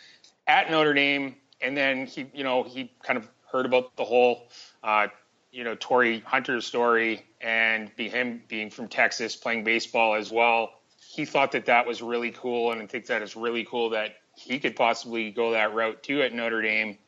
at 0.46 0.70
Notre 0.70 0.94
Dame. 0.94 1.36
And 1.60 1.76
then 1.76 2.06
he 2.06 2.26
you 2.34 2.44
know 2.44 2.62
he 2.62 2.92
kind 3.02 3.16
of 3.16 3.28
heard 3.50 3.66
about 3.66 3.96
the 3.96 4.04
whole. 4.04 4.48
Uh, 4.82 5.08
you 5.54 5.62
know 5.62 5.76
Torii 5.76 6.18
Hunter 6.18 6.60
story 6.60 7.24
and 7.40 7.94
be 7.94 8.08
him 8.08 8.42
being 8.48 8.70
from 8.70 8.88
Texas 8.88 9.36
playing 9.36 9.62
baseball 9.62 10.16
as 10.16 10.30
well. 10.30 10.72
He 11.14 11.24
thought 11.24 11.52
that 11.52 11.66
that 11.66 11.86
was 11.86 12.02
really 12.02 12.32
cool, 12.32 12.72
and 12.72 12.82
I 12.82 12.86
think 12.86 13.06
that 13.06 13.22
it's 13.22 13.36
really 13.36 13.64
cool 13.64 13.90
that 13.90 14.16
he 14.36 14.58
could 14.58 14.74
possibly 14.74 15.30
go 15.30 15.52
that 15.52 15.72
route 15.72 16.02
too 16.02 16.22
at 16.22 16.32
Notre 16.32 16.60
Dame. 16.60 16.98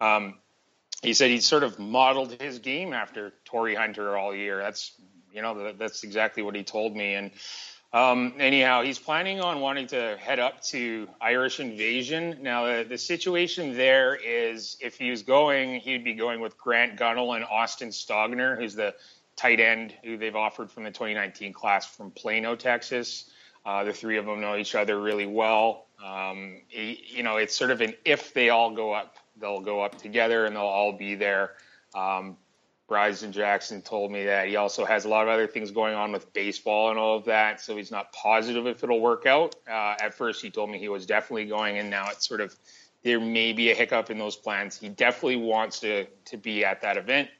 Um, 0.00 0.34
he 1.02 1.12
said 1.12 1.30
he 1.30 1.40
sort 1.40 1.62
of 1.62 1.78
modeled 1.78 2.40
his 2.40 2.60
game 2.60 2.92
after 2.92 3.32
Torii 3.44 3.74
Hunter 3.74 4.16
all 4.16 4.34
year. 4.34 4.58
That's 4.58 4.92
you 5.32 5.42
know 5.42 5.72
that's 5.72 6.04
exactly 6.04 6.42
what 6.42 6.54
he 6.54 6.62
told 6.62 6.96
me. 6.96 7.14
And 7.14 7.30
um, 7.92 8.34
anyhow, 8.38 8.82
he's 8.82 8.98
planning 8.98 9.40
on 9.40 9.60
wanting 9.60 9.88
to 9.88 10.16
head 10.18 10.38
up 10.38 10.62
to 10.66 11.08
Irish 11.20 11.60
Invasion. 11.60 12.38
Now 12.40 12.64
the, 12.64 12.86
the 12.88 12.98
situation 12.98 13.76
there 13.76 14.14
is 14.14 14.78
if 14.80 14.96
he 14.96 15.10
was 15.10 15.22
going, 15.22 15.80
he'd 15.80 16.04
be 16.04 16.14
going 16.14 16.40
with 16.40 16.56
Grant 16.56 16.98
Gunnell 16.98 17.36
and 17.36 17.44
Austin 17.44 17.90
Stogner, 17.90 18.56
who's 18.56 18.74
the 18.74 18.94
tight 19.36 19.60
end 19.60 19.94
who 20.04 20.16
they've 20.16 20.36
offered 20.36 20.70
from 20.70 20.84
the 20.84 20.90
2019 20.90 21.52
class 21.52 21.86
from 21.86 22.10
Plano, 22.10 22.56
Texas. 22.56 23.30
Uh, 23.64 23.84
the 23.84 23.92
three 23.92 24.18
of 24.18 24.26
them 24.26 24.40
know 24.40 24.56
each 24.56 24.74
other 24.74 25.00
really 25.00 25.26
well. 25.26 25.86
Um, 26.04 26.60
you 26.70 27.22
know, 27.22 27.36
it's 27.36 27.56
sort 27.56 27.70
of 27.70 27.80
an 27.80 27.94
if 28.04 28.34
they 28.34 28.50
all 28.50 28.70
go 28.72 28.92
up 28.92 29.16
they'll 29.40 29.60
go 29.60 29.80
up 29.80 29.98
together 29.98 30.46
and 30.46 30.56
they'll 30.56 30.62
all 30.62 30.92
be 30.92 31.14
there. 31.14 31.52
Um, 31.94 32.36
Bryson 32.88 33.32
Jackson 33.32 33.80
told 33.80 34.12
me 34.12 34.24
that 34.26 34.48
he 34.48 34.56
also 34.56 34.84
has 34.84 35.04
a 35.04 35.08
lot 35.08 35.22
of 35.22 35.28
other 35.28 35.46
things 35.46 35.70
going 35.70 35.94
on 35.94 36.12
with 36.12 36.32
baseball 36.32 36.90
and 36.90 36.98
all 36.98 37.16
of 37.16 37.24
that, 37.24 37.60
so 37.60 37.76
he's 37.76 37.90
not 37.90 38.12
positive 38.12 38.66
if 38.66 38.84
it'll 38.84 39.00
work 39.00 39.24
out. 39.24 39.54
Uh, 39.66 39.94
at 40.00 40.14
first, 40.14 40.42
he 40.42 40.50
told 40.50 40.68
me 40.68 40.78
he 40.78 40.88
was 40.88 41.06
definitely 41.06 41.46
going, 41.46 41.78
and 41.78 41.88
now 41.88 42.08
it's 42.10 42.28
sort 42.28 42.40
of 42.40 42.54
there 43.02 43.18
may 43.18 43.52
be 43.52 43.70
a 43.70 43.74
hiccup 43.74 44.10
in 44.10 44.18
those 44.18 44.36
plans. 44.36 44.78
He 44.78 44.88
definitely 44.88 45.36
wants 45.36 45.80
to 45.80 46.06
to 46.26 46.36
be 46.36 46.64
at 46.64 46.82
that 46.82 46.96
event. 46.96 47.30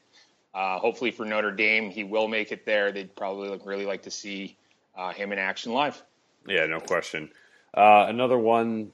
Uh, 0.54 0.78
hopefully 0.78 1.10
for 1.10 1.24
Notre 1.24 1.50
Dame, 1.52 1.90
he 1.90 2.04
will 2.04 2.28
make 2.28 2.52
it 2.52 2.64
there. 2.64 2.92
They'd 2.92 3.14
probably 3.14 3.58
really 3.64 3.86
like 3.86 4.02
to 4.02 4.10
see 4.10 4.56
uh, 4.96 5.12
him 5.12 5.32
in 5.32 5.38
action 5.38 5.72
live. 5.72 6.02
Yeah, 6.46 6.66
no 6.66 6.80
question. 6.80 7.30
Uh, 7.74 8.06
another 8.08 8.38
one 8.38 8.92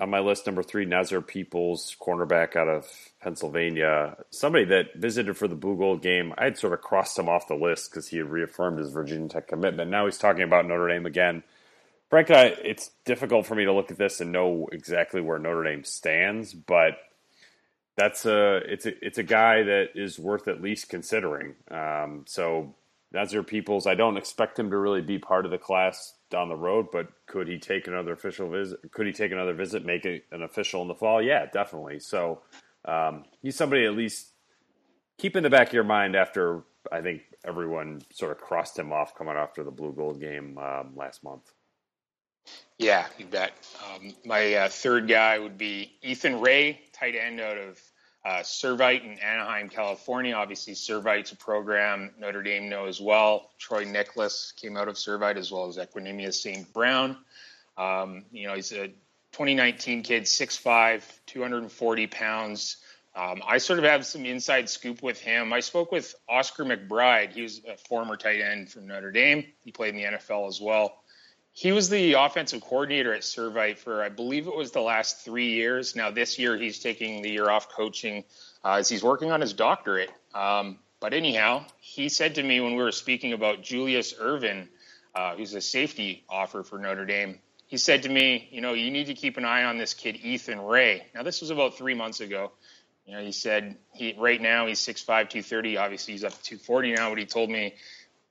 on 0.00 0.10
my 0.10 0.20
list, 0.20 0.46
number 0.46 0.62
three, 0.62 0.86
Nazir 0.86 1.20
Peoples, 1.20 1.94
cornerback 2.00 2.56
out 2.56 2.68
of 2.68 2.88
Pennsylvania. 3.20 4.16
Somebody 4.30 4.64
that 4.66 4.94
visited 4.94 5.36
for 5.36 5.46
the 5.46 5.54
Blue 5.54 5.76
Gold 5.76 6.02
game. 6.02 6.32
I 6.38 6.44
had 6.44 6.58
sort 6.58 6.72
of 6.72 6.80
crossed 6.80 7.18
him 7.18 7.28
off 7.28 7.48
the 7.48 7.54
list 7.54 7.90
because 7.90 8.08
he 8.08 8.16
had 8.16 8.30
reaffirmed 8.30 8.78
his 8.78 8.90
Virginia 8.90 9.28
Tech 9.28 9.46
commitment. 9.48 9.90
Now 9.90 10.06
he's 10.06 10.18
talking 10.18 10.42
about 10.42 10.66
Notre 10.66 10.88
Dame 10.88 11.06
again. 11.06 11.42
Frankly, 12.08 12.56
it's 12.64 12.90
difficult 13.04 13.46
for 13.46 13.54
me 13.54 13.66
to 13.66 13.72
look 13.72 13.90
at 13.90 13.98
this 13.98 14.20
and 14.20 14.32
know 14.32 14.68
exactly 14.72 15.20
where 15.20 15.38
Notre 15.38 15.64
Dame 15.64 15.84
stands, 15.84 16.52
but 16.54 16.98
that's 17.96 18.24
a 18.24 18.56
it's 18.66 18.86
a 18.86 19.06
it's 19.06 19.18
a 19.18 19.22
guy 19.22 19.62
that 19.62 19.90
is 19.94 20.18
worth 20.18 20.48
at 20.48 20.62
least 20.62 20.88
considering. 20.88 21.54
Um, 21.70 22.24
so 22.26 22.74
Nazir 23.12 23.42
Peoples, 23.42 23.86
I 23.86 23.94
don't 23.94 24.16
expect 24.16 24.58
him 24.58 24.70
to 24.70 24.78
really 24.78 25.02
be 25.02 25.18
part 25.18 25.44
of 25.44 25.50
the 25.50 25.58
class 25.58 26.14
down 26.30 26.48
the 26.48 26.56
road, 26.56 26.86
but 26.92 27.08
could 27.26 27.48
he 27.48 27.58
take 27.58 27.86
another 27.86 28.12
official 28.12 28.48
visit? 28.50 28.78
Could 28.92 29.06
he 29.06 29.12
take 29.12 29.32
another 29.32 29.54
visit, 29.54 29.84
make 29.84 30.04
it 30.04 30.24
an 30.30 30.42
official 30.42 30.82
in 30.82 30.88
the 30.88 30.94
fall? 30.94 31.20
Yeah, 31.20 31.46
definitely. 31.46 32.00
So 32.00 32.42
um, 32.84 33.24
he's 33.42 33.56
somebody 33.56 33.84
at 33.84 33.94
least 33.94 34.28
keep 35.18 35.36
in 35.36 35.42
the 35.42 35.50
back 35.50 35.68
of 35.68 35.74
your 35.74 35.84
mind 35.84 36.16
after 36.16 36.62
I 36.90 37.02
think 37.02 37.22
everyone 37.44 38.02
sort 38.12 38.32
of 38.32 38.38
crossed 38.38 38.78
him 38.78 38.92
off 38.92 39.14
coming 39.14 39.34
after 39.36 39.62
the 39.62 39.70
blue 39.70 39.92
gold 39.92 40.20
game 40.20 40.56
um, 40.58 40.92
last 40.96 41.22
month. 41.22 41.52
Yeah, 42.78 43.06
you 43.18 43.26
bet. 43.26 43.52
Um, 43.84 44.14
my 44.24 44.54
uh, 44.54 44.68
third 44.68 45.06
guy 45.06 45.38
would 45.38 45.58
be 45.58 45.92
Ethan 46.02 46.40
Ray, 46.40 46.80
tight 46.92 47.14
end 47.14 47.40
out 47.40 47.58
of 47.58 47.78
uh, 48.24 48.40
Servite 48.40 49.04
in 49.04 49.18
Anaheim, 49.18 49.68
California. 49.68 50.34
Obviously, 50.34 50.74
Servite's 50.74 51.32
a 51.32 51.36
program 51.36 52.10
Notre 52.18 52.42
Dame 52.42 52.68
knows 52.68 53.00
well. 53.00 53.50
Troy 53.58 53.84
Niklas 53.84 54.54
came 54.56 54.76
out 54.76 54.88
of 54.88 54.96
Servite 54.96 55.36
as 55.36 55.50
well 55.50 55.68
as 55.68 55.78
Equanimeous 55.78 56.34
St. 56.34 56.70
Brown. 56.72 57.16
Um, 57.78 58.24
you 58.30 58.46
know, 58.46 58.54
he's 58.54 58.72
a 58.72 58.88
2019 59.32 60.02
kid, 60.02 60.24
6'5, 60.24 61.02
240 61.26 62.06
pounds. 62.08 62.76
Um, 63.14 63.42
I 63.46 63.58
sort 63.58 63.78
of 63.78 63.84
have 63.86 64.06
some 64.06 64.24
inside 64.24 64.68
scoop 64.68 65.02
with 65.02 65.20
him. 65.20 65.52
I 65.52 65.60
spoke 65.60 65.90
with 65.90 66.14
Oscar 66.28 66.64
McBride. 66.64 67.32
He 67.32 67.42
was 67.42 67.60
a 67.66 67.76
former 67.76 68.16
tight 68.16 68.40
end 68.40 68.70
from 68.70 68.86
Notre 68.86 69.10
Dame. 69.10 69.46
He 69.64 69.72
played 69.72 69.94
in 69.94 69.96
the 69.96 70.18
NFL 70.18 70.46
as 70.46 70.60
well. 70.60 70.99
He 71.52 71.72
was 71.72 71.88
the 71.88 72.14
offensive 72.14 72.60
coordinator 72.60 73.12
at 73.12 73.22
Servite 73.22 73.78
for, 73.78 74.02
I 74.02 74.08
believe 74.08 74.46
it 74.46 74.54
was 74.54 74.70
the 74.70 74.80
last 74.80 75.24
three 75.24 75.52
years. 75.52 75.96
Now, 75.96 76.10
this 76.10 76.38
year, 76.38 76.56
he's 76.56 76.78
taking 76.78 77.22
the 77.22 77.30
year 77.30 77.50
off 77.50 77.68
coaching 77.68 78.24
uh, 78.64 78.74
as 78.74 78.88
he's 78.88 79.02
working 79.02 79.32
on 79.32 79.40
his 79.40 79.52
doctorate. 79.52 80.10
Um, 80.34 80.78
but 81.00 81.12
anyhow, 81.12 81.64
he 81.80 82.08
said 82.08 82.36
to 82.36 82.42
me 82.42 82.60
when 82.60 82.76
we 82.76 82.82
were 82.82 82.92
speaking 82.92 83.32
about 83.32 83.62
Julius 83.62 84.14
Irvin, 84.18 84.68
uh, 85.14 85.34
who's 85.34 85.54
a 85.54 85.60
safety 85.60 86.24
offer 86.28 86.62
for 86.62 86.78
Notre 86.78 87.04
Dame, 87.04 87.38
he 87.66 87.76
said 87.76 88.02
to 88.02 88.08
me, 88.08 88.48
you 88.50 88.60
know, 88.60 88.74
you 88.74 88.90
need 88.90 89.06
to 89.06 89.14
keep 89.14 89.36
an 89.36 89.44
eye 89.44 89.64
on 89.64 89.78
this 89.78 89.94
kid, 89.94 90.16
Ethan 90.16 90.60
Ray. 90.60 91.06
Now, 91.14 91.22
this 91.22 91.40
was 91.40 91.50
about 91.50 91.76
three 91.76 91.94
months 91.94 92.20
ago. 92.20 92.52
You 93.06 93.14
know, 93.14 93.22
he 93.22 93.32
said 93.32 93.76
he 93.92 94.14
right 94.18 94.40
now 94.40 94.66
he's 94.66 94.80
6'5", 94.80 95.04
230. 95.04 95.76
Obviously, 95.76 96.14
he's 96.14 96.24
up 96.24 96.32
to 96.32 96.42
240 96.42 96.92
now, 96.92 97.08
but 97.08 97.18
he 97.18 97.26
told 97.26 97.50
me 97.50 97.74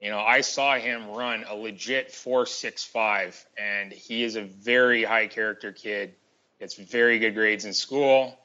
you 0.01 0.09
know, 0.09 0.19
I 0.19 0.41
saw 0.41 0.77
him 0.77 1.09
run 1.09 1.43
a 1.47 1.55
legit 1.55 2.09
4.65, 2.09 3.43
and 3.57 3.91
he 3.91 4.23
is 4.23 4.35
a 4.37 4.43
very 4.43 5.03
high 5.03 5.27
character 5.27 5.71
kid. 5.71 6.13
Gets 6.59 6.75
very 6.75 7.19
good 7.19 7.35
grades 7.35 7.65
in 7.65 7.73
school. 7.73 8.37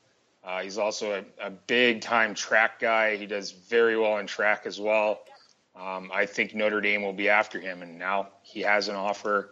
Uh, 0.45 0.63
he's 0.63 0.79
also 0.79 1.13
a, 1.13 1.47
a, 1.47 1.51
big 1.51 2.03
time 2.03 2.35
track 2.35 2.79
guy. 2.79 3.17
He 3.17 3.27
does 3.27 3.51
very 3.51 3.99
well 3.99 4.19
in 4.19 4.27
track 4.27 4.67
as 4.67 4.79
well. 4.79 5.21
Um, 5.75 6.11
I 6.13 6.27
think 6.27 6.55
Notre 6.55 6.81
Dame 6.81 7.03
will 7.03 7.15
be 7.15 7.29
after 7.29 7.59
him, 7.59 7.83
and 7.83 7.99
now 7.99 8.29
he 8.43 8.61
has 8.61 8.89
an 8.89 8.95
offer. 8.95 9.51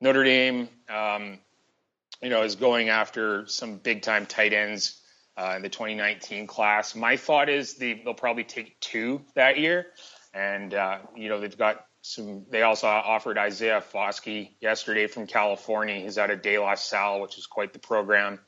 Notre 0.00 0.24
Dame, 0.24 0.68
um, 0.88 1.38
you 2.22 2.30
know, 2.30 2.42
is 2.42 2.54
going 2.54 2.90
after 2.90 3.46
some 3.48 3.76
big 3.76 4.02
time 4.02 4.24
tight 4.24 4.52
ends 4.52 5.00
uh, 5.36 5.54
in 5.56 5.62
the 5.62 5.68
2019 5.68 6.46
class. 6.46 6.94
My 6.94 7.16
thought 7.16 7.48
is 7.48 7.74
they, 7.74 7.94
they'll 7.94 8.14
probably 8.14 8.44
take 8.44 8.78
two 8.80 9.22
that 9.34 9.58
year. 9.58 9.88
And, 10.32 10.74
uh, 10.74 10.98
you 11.16 11.28
know, 11.28 11.40
they've 11.40 11.56
got 11.56 11.86
some, 12.02 12.46
they 12.50 12.62
also 12.62 12.86
offered 12.86 13.36
Isaiah 13.36 13.82
Foskey 13.92 14.50
yesterday 14.60 15.06
from 15.06 15.26
California. 15.26 16.00
He's 16.00 16.18
out 16.18 16.30
of 16.30 16.42
De 16.42 16.58
La 16.58 16.74
Salle, 16.74 17.20
which 17.20 17.36
is 17.36 17.46
quite 17.46 17.72
the 17.72 17.78
program. 17.78 18.38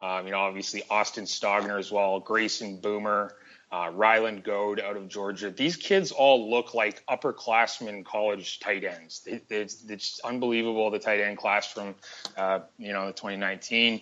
Um, 0.00 0.26
you 0.26 0.32
know, 0.32 0.38
obviously 0.38 0.82
Austin 0.90 1.24
Stogner 1.24 1.78
as 1.78 1.90
well, 1.90 2.20
Grayson 2.20 2.80
Boomer, 2.80 3.34
uh, 3.70 3.90
Ryland 3.92 4.44
Goad 4.44 4.80
out 4.80 4.96
of 4.96 5.08
Georgia. 5.08 5.50
These 5.50 5.76
kids 5.76 6.12
all 6.12 6.48
look 6.50 6.72
like 6.72 7.04
upperclassmen 7.06 8.04
college 8.04 8.60
tight 8.60 8.84
ends. 8.84 9.22
It, 9.26 9.44
it's, 9.50 9.84
it's, 9.88 10.20
unbelievable 10.24 10.90
the 10.90 10.98
tight 10.98 11.20
end 11.20 11.36
class 11.36 11.70
from, 11.70 11.94
uh, 12.36 12.60
you 12.78 12.92
know, 12.92 13.06
the 13.06 13.12
2019. 13.12 14.00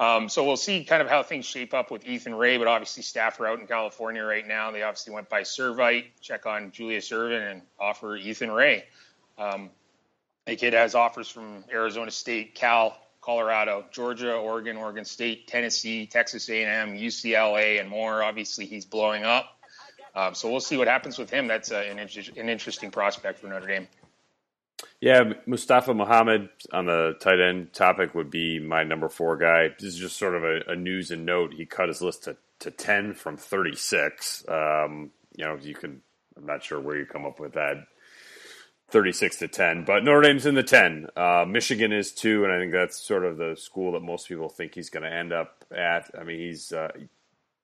Um, 0.00 0.30
so 0.30 0.44
we'll 0.44 0.56
see 0.56 0.82
kind 0.84 1.02
of 1.02 1.10
how 1.10 1.22
things 1.22 1.44
shape 1.44 1.74
up 1.74 1.90
with 1.90 2.06
Ethan 2.06 2.34
Ray, 2.34 2.56
but 2.56 2.66
obviously 2.66 3.02
staff 3.02 3.38
are 3.38 3.46
out 3.46 3.60
in 3.60 3.66
California 3.66 4.24
right 4.24 4.48
now. 4.48 4.70
They 4.70 4.82
obviously 4.82 5.12
went 5.12 5.28
by 5.28 5.42
Servite, 5.42 6.06
check 6.22 6.46
on 6.46 6.70
Julius 6.70 7.12
Irvin, 7.12 7.42
and 7.42 7.62
offer 7.78 8.16
Ethan 8.16 8.50
Ray. 8.50 8.86
Um, 9.36 9.68
the 10.46 10.56
kid 10.56 10.72
has 10.72 10.94
offers 10.94 11.28
from 11.28 11.64
Arizona 11.70 12.10
State, 12.10 12.54
Cal, 12.54 12.96
Colorado, 13.20 13.84
Georgia, 13.92 14.32
Oregon, 14.32 14.78
Oregon 14.78 15.04
State, 15.04 15.46
Tennessee, 15.46 16.06
Texas 16.06 16.48
A&M, 16.48 16.96
UCLA, 16.96 17.78
and 17.78 17.90
more. 17.90 18.22
Obviously, 18.22 18.64
he's 18.64 18.86
blowing 18.86 19.24
up. 19.24 19.54
Um, 20.14 20.34
so 20.34 20.50
we'll 20.50 20.60
see 20.60 20.78
what 20.78 20.88
happens 20.88 21.18
with 21.18 21.28
him. 21.28 21.46
That's 21.46 21.70
uh, 21.70 21.84
an, 21.86 21.98
an 21.98 22.48
interesting 22.48 22.90
prospect 22.90 23.38
for 23.38 23.48
Notre 23.48 23.66
Dame. 23.66 23.86
Yeah, 25.00 25.32
Mustafa 25.46 25.94
Muhammad 25.94 26.50
on 26.72 26.86
the 26.86 27.16
tight 27.20 27.40
end 27.40 27.72
topic 27.72 28.14
would 28.14 28.30
be 28.30 28.58
my 28.58 28.84
number 28.84 29.08
four 29.08 29.36
guy. 29.36 29.68
This 29.78 29.94
is 29.94 29.98
just 29.98 30.18
sort 30.18 30.34
of 30.34 30.44
a, 30.44 30.72
a 30.72 30.76
news 30.76 31.10
and 31.10 31.24
note. 31.24 31.54
He 31.54 31.64
cut 31.64 31.88
his 31.88 32.02
list 32.02 32.24
to, 32.24 32.36
to 32.60 32.70
10 32.70 33.14
from 33.14 33.36
36. 33.36 34.44
Um, 34.48 35.10
you 35.36 35.44
know, 35.44 35.56
you 35.60 35.74
can, 35.74 36.02
I'm 36.36 36.46
not 36.46 36.62
sure 36.62 36.78
where 36.78 36.98
you 36.98 37.06
come 37.06 37.24
up 37.24 37.40
with 37.40 37.54
that 37.54 37.86
36 38.90 39.36
to 39.38 39.48
10, 39.48 39.84
but 39.84 40.04
Notre 40.04 40.20
Dame's 40.20 40.46
in 40.46 40.54
the 40.54 40.62
10. 40.62 41.06
Uh, 41.16 41.44
Michigan 41.48 41.92
is 41.92 42.12
too, 42.12 42.44
and 42.44 42.52
I 42.52 42.58
think 42.58 42.72
that's 42.72 43.00
sort 43.00 43.24
of 43.24 43.38
the 43.38 43.56
school 43.56 43.92
that 43.92 44.02
most 44.02 44.28
people 44.28 44.48
think 44.48 44.74
he's 44.74 44.90
going 44.90 45.04
to 45.04 45.12
end 45.12 45.32
up 45.32 45.64
at. 45.74 46.10
I 46.18 46.24
mean, 46.24 46.40
he's 46.40 46.72
uh, 46.72 46.90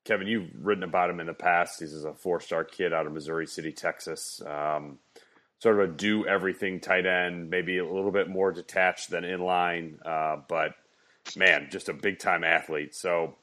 Kevin, 0.06 0.28
you've 0.28 0.50
written 0.62 0.84
about 0.84 1.10
him 1.10 1.20
in 1.20 1.26
the 1.26 1.34
past. 1.34 1.80
He's 1.80 2.04
a 2.04 2.14
four-star 2.14 2.64
kid 2.64 2.94
out 2.94 3.06
of 3.06 3.12
Missouri 3.12 3.46
City, 3.46 3.72
Texas. 3.72 4.40
Um, 4.46 5.00
sort 5.58 5.80
of 5.80 5.90
a 5.90 5.92
do 5.92 6.26
everything 6.26 6.80
tight 6.80 7.06
end, 7.06 7.50
maybe 7.50 7.78
a 7.78 7.86
little 7.86 8.10
bit 8.10 8.28
more 8.28 8.52
detached 8.52 9.10
than 9.10 9.24
in 9.24 9.40
line, 9.40 9.98
uh, 10.04 10.36
but 10.48 10.74
man, 11.36 11.68
just 11.70 11.88
a 11.88 11.94
big 11.94 12.18
time 12.18 12.44
athlete. 12.44 12.94
So 12.94 13.36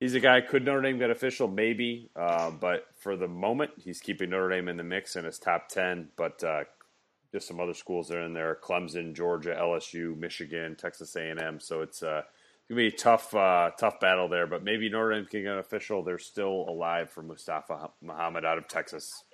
he's 0.00 0.14
a 0.14 0.20
guy. 0.20 0.40
Could 0.40 0.64
Notre 0.64 0.82
Dame 0.82 0.98
get 0.98 1.10
official? 1.10 1.48
Maybe, 1.48 2.10
uh, 2.16 2.50
but 2.50 2.86
for 2.98 3.16
the 3.16 3.28
moment, 3.28 3.72
he's 3.76 4.00
keeping 4.00 4.30
Notre 4.30 4.48
Dame 4.48 4.68
in 4.68 4.76
the 4.76 4.82
mix 4.82 5.16
in 5.16 5.24
his 5.24 5.38
top 5.38 5.68
ten. 5.68 6.08
But 6.16 6.42
uh, 6.42 6.64
just 7.32 7.46
some 7.46 7.60
other 7.60 7.74
schools 7.74 8.08
that 8.08 8.18
are 8.18 8.24
in 8.24 8.34
there: 8.34 8.58
Clemson, 8.62 9.14
Georgia, 9.14 9.56
LSU, 9.58 10.16
Michigan, 10.16 10.76
Texas 10.76 11.14
A&M. 11.14 11.60
So 11.60 11.82
it's 11.82 12.02
uh, 12.02 12.22
gonna 12.68 12.78
be 12.78 12.88
a 12.88 12.92
tough, 12.92 13.34
uh, 13.34 13.70
tough 13.78 14.00
battle 14.00 14.28
there. 14.28 14.46
But 14.46 14.64
maybe 14.64 14.88
Notre 14.88 15.14
Dame 15.14 15.26
can 15.26 15.42
get 15.42 15.52
an 15.52 15.58
official. 15.58 16.02
They're 16.02 16.18
still 16.18 16.66
alive 16.68 17.10
for 17.10 17.22
Mustafa 17.22 17.90
Muhammad 18.02 18.44
out 18.44 18.58
of 18.58 18.66
Texas. 18.66 19.24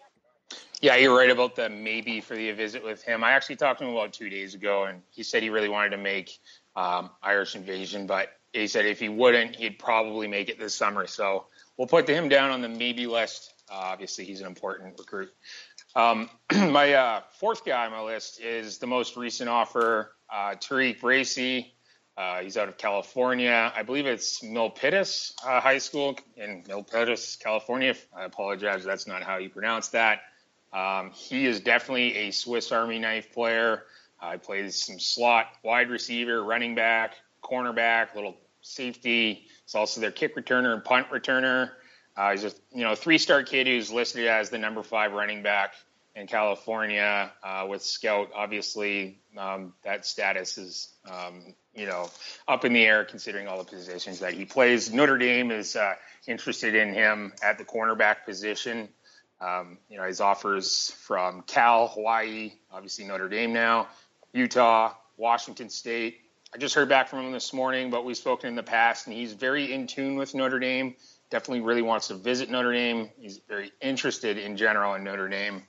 Yeah, 0.81 0.97
you're 0.97 1.17
right 1.17 1.31
about 1.31 1.57
the 1.57 1.69
maybe 1.69 2.21
for 2.21 2.35
the 2.35 2.53
visit 2.53 2.83
with 2.83 3.03
him. 3.03 3.23
I 3.23 3.33
actually 3.33 3.57
talked 3.57 3.81
to 3.81 3.85
him 3.87 3.93
about 3.93 4.15
two 4.15 4.31
days 4.31 4.55
ago, 4.55 4.85
and 4.85 5.03
he 5.11 5.23
said 5.23 5.43
he 5.43 5.51
really 5.51 5.69
wanted 5.69 5.91
to 5.91 5.99
make 5.99 6.39
um, 6.75 7.11
Irish 7.23 7.55
Invasion, 7.55 8.07
but 8.07 8.29
he 8.53 8.67
said 8.67 8.87
if 8.87 8.99
he 8.99 9.09
wouldn't, 9.09 9.57
he'd 9.57 9.79
probably 9.79 10.27
make 10.27 10.49
it 10.49 10.59
this 10.59 10.75
summer. 10.75 11.07
So 11.07 11.47
we'll 11.77 11.87
put 11.87 12.09
him 12.09 12.29
down 12.29 12.51
on 12.51 12.63
the 12.63 12.69
maybe 12.69 13.07
list. 13.07 13.53
Uh, 13.71 13.77
obviously, 13.77 14.25
he's 14.25 14.41
an 14.41 14.47
important 14.47 14.99
recruit. 14.99 15.31
Um, 15.95 16.31
my 16.55 16.95
uh, 16.95 17.21
fourth 17.39 17.65
guy 17.65 17.85
on 17.85 17.93
my 17.93 18.03
list 18.03 18.41
is 18.41 18.79
the 18.79 18.87
most 18.87 19.17
recent 19.17 19.51
offer, 19.51 20.13
uh, 20.33 20.55
Tariq 20.55 21.01
Bracy. 21.01 21.75
Uh, 22.17 22.41
he's 22.41 22.57
out 22.57 22.69
of 22.69 22.77
California. 22.77 23.73
I 23.75 23.83
believe 23.83 24.07
it's 24.07 24.43
Milpitas 24.43 25.33
uh, 25.47 25.61
High 25.61 25.79
School 25.79 26.19
in 26.37 26.63
Milpitas, 26.65 27.39
California. 27.39 27.95
I 28.15 28.25
apologize, 28.25 28.85
that's 28.85 29.07
not 29.07 29.23
how 29.23 29.39
you 29.39 29.49
pronounce 29.49 29.89
that. 29.89 30.21
Um, 30.73 31.11
he 31.11 31.47
is 31.47 31.61
definitely 31.61 32.17
a 32.17 32.31
Swiss 32.31 32.73
Army 32.73 32.99
knife 32.99 33.33
player. 33.33 33.85
Uh, 34.21 34.33
he 34.33 34.39
plays 34.39 34.85
some 34.85 34.99
slot, 34.99 35.47
wide 35.65 35.91
receiver, 35.91 36.43
running 36.43 36.75
back, 36.75 37.15
cornerback, 37.43 38.15
little 38.15 38.37
safety. 38.61 39.47
He's 39.65 39.75
also 39.75 40.01
their 40.01 40.11
kick 40.11 40.37
returner 40.37 40.75
and 40.75 40.85
punt 40.85 41.09
returner. 41.11 41.71
Uh, 42.17 42.33
he's 42.33 42.45
a 42.45 42.53
you 42.73 42.83
know 42.83 42.95
three-star 42.95 43.43
kid 43.43 43.67
who's 43.67 43.91
listed 43.91 44.27
as 44.27 44.51
the 44.51 44.59
number 44.59 44.83
five 44.83 45.13
running 45.13 45.43
back 45.43 45.75
in 46.15 46.27
California 46.27 47.31
uh, 47.43 47.67
with 47.69 47.83
Scout. 47.83 48.31
Obviously, 48.35 49.21
um, 49.39 49.73
that 49.85 50.05
status 50.05 50.59
is 50.59 50.93
um, 51.11 51.55
you 51.75 51.87
know 51.87 52.11
up 52.47 52.65
in 52.65 52.73
the 52.73 52.85
air 52.85 53.05
considering 53.05 53.49
all 53.49 53.59
the 53.59 53.65
positions 53.65 54.21
that 54.21 54.35
he 54.35 54.45
plays. 54.45 54.93
Notre 54.93 55.19
Dame 55.19 55.51
is 55.51 55.77
uh, 55.77 55.95
interested 56.27 56.75
in 56.75 56.93
him 56.93 57.33
at 57.43 57.59
the 57.59 57.65
cornerback 57.65 58.25
position. 58.25 58.89
Um, 59.41 59.79
you 59.89 59.97
know, 59.97 60.05
his 60.05 60.21
offers 60.21 60.95
from 61.01 61.43
Cal, 61.43 61.89
Hawaii, 61.89 62.53
obviously 62.71 63.07
Notre 63.07 63.29
Dame 63.29 63.53
now, 63.53 63.89
Utah, 64.33 64.93
Washington 65.17 65.71
State. 65.71 66.21
I 66.55 66.59
just 66.59 66.75
heard 66.75 66.89
back 66.89 67.09
from 67.09 67.25
him 67.27 67.33
this 67.33 67.53
morning, 67.53 67.91
but 67.91 68.05
we've 68.05 68.17
spoken 68.17 68.49
in 68.49 68.57
the 68.57 68.63
past, 68.63 69.07
and 69.07 69.15
he's 69.15 69.33
very 69.33 69.73
in 69.73 69.87
tune 69.87 70.17
with 70.17 70.35
Notre 70.35 70.59
Dame. 70.59 70.95
Definitely 71.31 71.61
really 71.61 71.83
wants 71.83 72.09
to 72.09 72.15
visit 72.15 72.51
Notre 72.51 72.73
Dame. 72.73 73.09
He's 73.19 73.39
very 73.49 73.73
interested 73.81 74.37
in 74.37 74.57
general 74.57 74.95
in 74.95 75.05
Notre 75.05 75.29
Dame. 75.29 75.63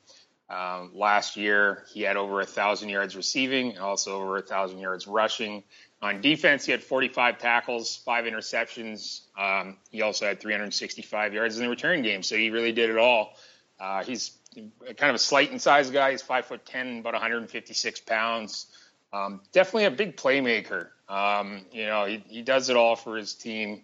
Um, 0.49 0.91
last 0.93 1.38
year, 1.38 1.86
he 1.93 2.01
had 2.01 2.17
over 2.17 2.41
a 2.41 2.45
thousand 2.45 2.89
yards 2.89 3.15
receiving 3.15 3.69
and 3.71 3.79
also 3.79 4.21
over 4.21 4.38
a 4.38 4.41
thousand 4.41 4.79
yards 4.79 5.07
rushing. 5.07 5.63
On 6.01 6.19
defense, 6.19 6.65
he 6.65 6.71
had 6.71 6.84
45 6.84 7.38
tackles, 7.38 7.95
five 7.95 8.25
interceptions. 8.25 9.21
Um, 9.38 9.77
he 9.91 10.01
also 10.01 10.25
had 10.25 10.41
365 10.41 11.34
yards 11.34 11.57
in 11.57 11.63
the 11.63 11.69
return 11.69 12.01
game, 12.01 12.23
so 12.23 12.36
he 12.36 12.49
really 12.49 12.73
did 12.73 12.89
it 12.89 12.97
all. 12.97 13.34
Uh, 13.81 14.03
he's 14.03 14.31
kind 14.53 15.09
of 15.09 15.15
a 15.15 15.19
slight 15.19 15.51
in 15.51 15.57
size 15.57 15.89
guy. 15.89 16.11
He's 16.11 16.21
five 16.21 16.45
foot 16.45 16.65
ten, 16.65 16.99
about 16.99 17.13
156 17.13 17.99
pounds. 18.01 18.67
Um, 19.11 19.41
definitely 19.51 19.85
a 19.85 19.91
big 19.91 20.15
playmaker. 20.15 20.89
Um, 21.09 21.65
you 21.71 21.87
know, 21.87 22.05
he, 22.05 22.23
he 22.27 22.41
does 22.43 22.69
it 22.69 22.77
all 22.77 22.95
for 22.95 23.17
his 23.17 23.33
team. 23.33 23.81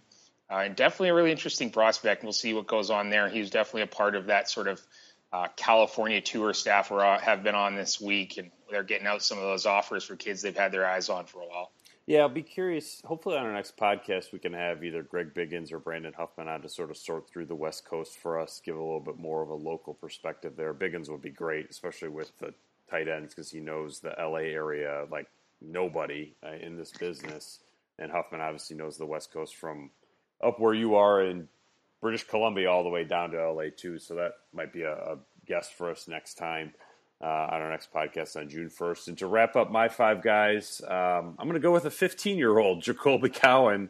Uh, 0.49 0.59
and 0.59 0.75
definitely 0.75 1.09
a 1.09 1.13
really 1.13 1.31
interesting 1.31 1.71
prospect. 1.71 2.23
We'll 2.23 2.31
see 2.31 2.53
what 2.53 2.67
goes 2.67 2.89
on 2.89 3.09
there. 3.09 3.27
He's 3.27 3.49
definitely 3.49 3.81
a 3.81 3.87
part 3.87 4.15
of 4.15 4.27
that 4.27 4.49
sort 4.49 4.67
of 4.67 4.81
uh, 5.33 5.47
California 5.57 6.21
tour 6.21 6.53
staff 6.53 6.89
who 6.89 6.99
have 6.99 7.43
been 7.43 7.55
on 7.55 7.75
this 7.75 7.99
week, 7.99 8.37
and 8.37 8.51
they're 8.71 8.83
getting 8.83 9.07
out 9.07 9.21
some 9.21 9.39
of 9.39 9.43
those 9.43 9.65
offers 9.65 10.05
for 10.05 10.15
kids 10.15 10.41
they've 10.41 10.55
had 10.55 10.71
their 10.71 10.87
eyes 10.87 11.09
on 11.09 11.25
for 11.25 11.41
a 11.41 11.45
while. 11.45 11.71
Yeah, 12.07 12.19
I'll 12.21 12.29
be 12.29 12.41
curious. 12.41 13.01
Hopefully, 13.03 13.35
on 13.35 13.45
our 13.45 13.53
next 13.53 13.75
podcast, 13.75 14.31
we 14.31 14.39
can 14.39 14.53
have 14.53 14.81
either 14.81 15.03
Greg 15.03 15.33
Biggins 15.33 15.73
or 15.73 15.79
Brandon 15.79 16.13
Huffman 16.13 16.47
on 16.47 16.61
to 16.61 16.69
sort 16.69 16.89
of 16.89 16.95
sort 16.95 17.29
through 17.29 17.47
the 17.47 17.55
West 17.55 17.83
Coast 17.83 18.17
for 18.17 18.39
us, 18.39 18.61
give 18.63 18.77
a 18.77 18.79
little 18.79 19.01
bit 19.01 19.17
more 19.17 19.43
of 19.43 19.49
a 19.49 19.53
local 19.53 19.93
perspective 19.93 20.53
there. 20.55 20.73
Biggins 20.73 21.09
would 21.09 21.21
be 21.21 21.29
great, 21.29 21.69
especially 21.69 22.07
with 22.07 22.31
the 22.39 22.53
tight 22.89 23.09
ends, 23.09 23.35
because 23.35 23.51
he 23.51 23.59
knows 23.59 23.99
the 23.99 24.15
LA 24.17 24.47
area 24.53 25.05
like 25.11 25.27
nobody 25.61 26.33
uh, 26.45 26.53
in 26.53 26.77
this 26.77 26.91
business. 26.91 27.59
And 27.99 28.09
Huffman 28.09 28.39
obviously 28.39 28.77
knows 28.77 28.95
the 28.97 29.05
West 29.05 29.33
Coast 29.33 29.57
from 29.57 29.91
up 30.41 30.61
where 30.61 30.73
you 30.73 30.95
are 30.95 31.21
in 31.21 31.49
British 31.99 32.23
Columbia 32.23 32.71
all 32.71 32.83
the 32.83 32.89
way 32.89 33.03
down 33.03 33.31
to 33.31 33.51
LA, 33.51 33.65
too. 33.75 33.99
So 33.99 34.15
that 34.15 34.31
might 34.53 34.71
be 34.71 34.83
a, 34.83 34.93
a 34.93 35.17
guest 35.45 35.73
for 35.73 35.91
us 35.91 36.07
next 36.07 36.35
time 36.35 36.73
uh, 37.21 37.25
on 37.25 37.61
our 37.61 37.69
next 37.69 37.91
podcast 37.91 38.35
on 38.35 38.49
June 38.49 38.69
1st. 38.69 39.07
And 39.09 39.17
to 39.19 39.27
wrap 39.27 39.55
up 39.55 39.71
my 39.71 39.87
five 39.87 40.21
guys, 40.21 40.81
um, 40.87 41.35
I'm 41.39 41.47
going 41.47 41.53
to 41.53 41.59
go 41.59 41.71
with 41.71 41.85
a 41.85 41.91
15 41.91 42.37
year 42.37 42.57
old, 42.57 42.83
Jacolby 42.83 43.33
Cowan, 43.33 43.89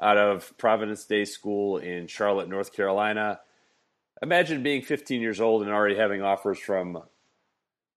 out 0.00 0.16
of 0.16 0.56
Providence 0.58 1.04
Day 1.04 1.24
School 1.24 1.78
in 1.78 2.06
Charlotte, 2.06 2.48
North 2.48 2.72
Carolina. 2.72 3.40
Imagine 4.22 4.62
being 4.62 4.82
15 4.82 5.20
years 5.20 5.40
old 5.40 5.62
and 5.62 5.70
already 5.70 5.96
having 5.96 6.22
offers 6.22 6.58
from 6.58 7.02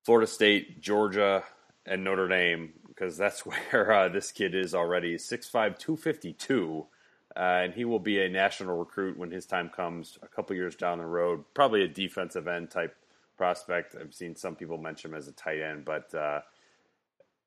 Florida 0.03 0.27
State, 0.27 0.81
Georgia, 0.81 1.43
and 1.85 2.03
Notre 2.03 2.27
Dame, 2.27 2.73
because 2.87 3.17
that's 3.17 3.45
where 3.45 3.91
uh, 3.91 4.09
this 4.09 4.31
kid 4.31 4.55
is 4.55 4.73
already 4.73 5.15
6'5, 5.15 5.77
252. 5.77 6.87
Uh, 7.33 7.39
and 7.39 7.73
he 7.73 7.85
will 7.85 7.99
be 7.99 8.21
a 8.21 8.27
national 8.27 8.77
recruit 8.77 9.17
when 9.17 9.31
his 9.31 9.45
time 9.45 9.69
comes 9.69 10.17
a 10.21 10.27
couple 10.27 10.53
years 10.55 10.75
down 10.75 10.97
the 10.97 11.05
road, 11.05 11.45
probably 11.53 11.81
a 11.81 11.87
defensive 11.87 12.45
end 12.45 12.69
type 12.69 12.93
prospect. 13.37 13.95
I've 13.99 14.13
seen 14.13 14.35
some 14.35 14.55
people 14.55 14.77
mention 14.77 15.11
him 15.11 15.17
as 15.17 15.27
a 15.27 15.33
tight 15.33 15.61
end, 15.61 15.85
but 15.85 16.13
uh, 16.13 16.41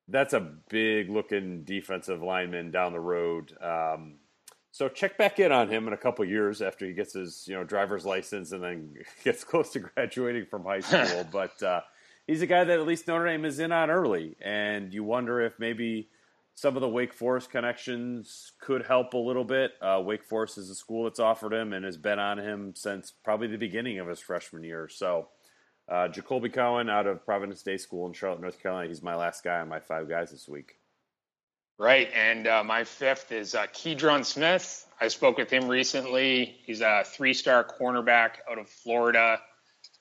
that's 0.07 0.33
a 0.33 0.39
big 0.69 1.09
looking 1.09 1.63
defensive 1.63 2.21
lineman 2.21 2.71
down 2.71 2.93
the 2.93 2.99
road. 2.99 3.55
Um, 3.61 4.15
so 4.71 4.89
check 4.89 5.17
back 5.17 5.39
in 5.39 5.51
on 5.51 5.69
him 5.69 5.87
in 5.87 5.93
a 5.93 5.97
couple 5.97 6.25
years 6.25 6.61
after 6.61 6.85
he 6.85 6.93
gets 6.93 7.13
his 7.13 7.45
you 7.47 7.55
know 7.55 7.63
driver's 7.63 8.05
license 8.05 8.51
and 8.51 8.63
then 8.63 8.93
gets 9.23 9.43
close 9.43 9.71
to 9.71 9.79
graduating 9.79 10.45
from 10.47 10.65
high 10.65 10.81
school. 10.81 11.25
but 11.31 11.61
uh, 11.63 11.81
he's 12.27 12.41
a 12.41 12.47
guy 12.47 12.63
that 12.63 12.79
at 12.79 12.85
least 12.85 13.07
Notre 13.07 13.25
Dame 13.25 13.45
is 13.45 13.59
in 13.59 13.71
on 13.71 13.89
early, 13.89 14.35
and 14.41 14.93
you 14.93 15.03
wonder 15.03 15.41
if 15.41 15.53
maybe 15.59 16.09
some 16.55 16.75
of 16.75 16.81
the 16.81 16.89
Wake 16.89 17.13
Forest 17.13 17.49
connections 17.49 18.53
could 18.61 18.85
help 18.85 19.13
a 19.13 19.17
little 19.17 19.43
bit. 19.43 19.71
Uh, 19.81 20.01
Wake 20.03 20.23
Forest 20.23 20.57
is 20.57 20.69
a 20.69 20.75
school 20.75 21.03
that's 21.03 21.19
offered 21.19 21.53
him 21.53 21.73
and 21.73 21.83
has 21.83 21.97
been 21.97 22.17
on 22.17 22.37
him 22.37 22.73
since 22.75 23.11
probably 23.11 23.47
the 23.47 23.57
beginning 23.57 23.99
of 23.99 24.07
his 24.07 24.21
freshman 24.21 24.63
year. 24.63 24.87
So 24.87 25.27
uh, 25.87 26.07
Jacolby 26.07 26.51
Cowan 26.51 26.89
out 26.89 27.07
of 27.07 27.25
Providence 27.25 27.61
Day 27.61 27.77
School 27.77 28.07
in 28.07 28.13
Charlotte, 28.13 28.41
North 28.41 28.61
Carolina. 28.61 28.87
He's 28.87 29.03
my 29.03 29.15
last 29.15 29.43
guy 29.43 29.59
on 29.59 29.69
my 29.69 29.79
five 29.79 30.09
guys 30.09 30.31
this 30.31 30.47
week. 30.47 30.77
Right, 31.77 32.09
and 32.13 32.47
uh, 32.47 32.63
my 32.63 32.85
fifth 32.85 33.33
is 33.33 33.53
uh, 33.53 33.67
Keidron 33.67 34.23
Smith. 34.23 34.87
I 34.99 35.09
spoke 35.09 35.37
with 35.37 35.51
him 35.51 35.67
recently. 35.67 36.55
He's 36.65 36.79
a 36.79 37.03
three-star 37.05 37.65
cornerback 37.65 38.35
out 38.49 38.57
of 38.57 38.69
Florida, 38.69 39.41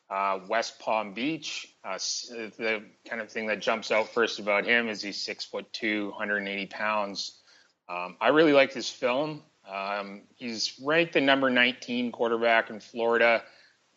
uh, 0.09 0.39
West 0.49 0.79
Palm 0.79 1.15
Beach. 1.15 1.75
Uh, 1.85 1.99
the 1.99 2.85
kind 3.09 3.21
of 3.21 3.29
thing 3.29 3.49
that 3.49 3.61
jumps 3.61 3.91
out 3.91 4.09
first 4.15 4.39
about 4.39 4.65
him 4.65 4.89
is 4.89 5.03
he's 5.03 5.21
six 5.21 5.45
foot 5.45 5.71
two, 5.73 6.11
180 6.11 6.67
pounds. 6.67 7.41
Um, 7.89 8.17
I 8.21 8.29
really 8.29 8.53
like 8.53 8.73
his 8.73 8.89
film. 8.89 9.43
Um, 9.69 10.23
he's 10.37 10.79
ranked 10.81 11.15
the 11.15 11.21
number 11.21 11.51
19 11.51 12.13
quarterback 12.13 12.71
in 12.71 12.79
Florida 12.79 13.43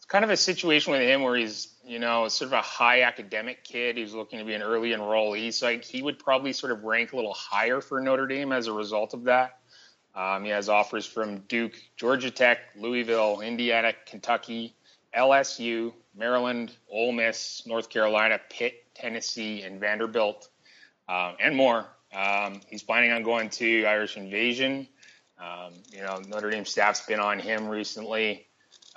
kind 0.08 0.24
of 0.24 0.32
a 0.32 0.38
situation 0.38 0.93
with 0.93 1.02
him 1.02 1.22
where 1.22 1.36
he's, 1.36 1.76
you 1.86 2.00
know, 2.00 2.28
sort 2.28 2.48
of 2.48 2.54
a 2.54 2.62
high 2.62 3.02
academic 3.02 3.63
kid. 3.63 3.98
He's 3.98 4.13
looking 4.13 4.39
to 4.39 4.46
be 4.46 4.54
an 4.54 4.62
early 4.62 4.91
enrollee. 4.91 5.54
So 5.54 5.67
like, 5.67 5.84
he 5.84 6.02
would 6.02 6.20
probably 6.20 6.54
sort 6.54 6.72
of 6.72 6.84
rank 6.84 7.13
a 7.13 7.15
little 7.15 7.34
higher 7.34 7.82
for 7.82 8.00
Notre 8.00 8.28
Dame 8.28 8.52
as 8.52 8.67
a 8.67 8.74
result 8.74 9.13
of 9.13 9.26
that. 9.26 9.60
Um, 10.15 10.46
he 10.46 10.50
has 10.50 10.67
offers 10.67 11.06
from 11.06 11.39
Duke, 11.41 11.76
Georgia 11.96 12.32
Tech, 12.32 12.60
Louisville, 12.76 13.41
Indiana, 13.41 13.93
Kentucky, 14.08 14.74
LSU, 15.15 15.93
Maryland, 16.15 16.72
Ole 16.91 17.12
Miss, 17.12 17.63
North 17.67 17.89
Carolina, 17.89 18.39
Pitt, 18.50 18.84
Tennessee, 18.96 19.62
and 19.62 19.80
Vanderbilt, 19.80 20.50
um, 21.08 21.36
and 21.39 21.56
more. 21.56 21.86
Um, 22.15 22.62
he's 22.67 22.82
planning 22.82 23.12
on 23.12 23.22
going 23.22 23.50
to 23.52 23.86
Irish 23.86 24.17
Invasion. 24.17 24.88
Um, 25.39 25.74
you 25.91 26.02
know, 26.02 26.20
Notre 26.28 26.50
Dame 26.50 26.65
staff's 26.65 27.06
been 27.06 27.20
on 27.20 27.38
him 27.38 27.67
recently. 27.67 28.47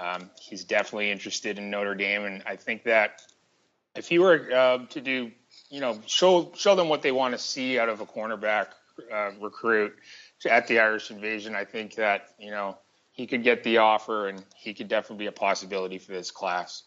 Um, 0.01 0.31
he's 0.41 0.65
definitely 0.65 1.11
interested 1.11 1.59
in 1.59 1.71
Notre 1.71 1.95
Dame, 1.95 2.25
and 2.25 2.43
I 2.47 2.57
think 2.57 2.85
that 2.85 3.21
if 3.95 4.09
he 4.09 4.19
were 4.19 4.49
uh, 4.51 4.87
to 4.87 5.01
do, 5.01 5.31
you 5.69 5.81
know, 5.81 6.01
show 6.07 6.53
show 6.57 6.75
them 6.75 6.89
what 6.89 7.03
they 7.03 7.13
want 7.13 7.35
to 7.35 7.39
see 7.39 7.79
out 7.79 7.91
of 7.91 8.01
a 8.01 8.07
cornerback 8.07 8.69
uh, 9.13 9.33
recruit 9.41 9.93
at 10.49 10.67
the 10.69 10.81
Irish 10.81 11.11
Invasion, 11.11 11.55
I 11.55 11.65
think 11.65 11.97
that 11.97 12.29
you 12.39 12.51
know 12.51 12.79
he 13.13 13.27
could 13.27 13.43
get 13.43 13.63
the 13.63 13.79
offer, 13.79 14.29
and 14.29 14.43
he 14.57 14.73
could 14.73 14.89
definitely 14.89 15.25
be 15.25 15.29
a 15.29 15.33
possibility 15.33 15.99
for 15.99 16.13
this 16.13 16.31
class. 16.31 16.85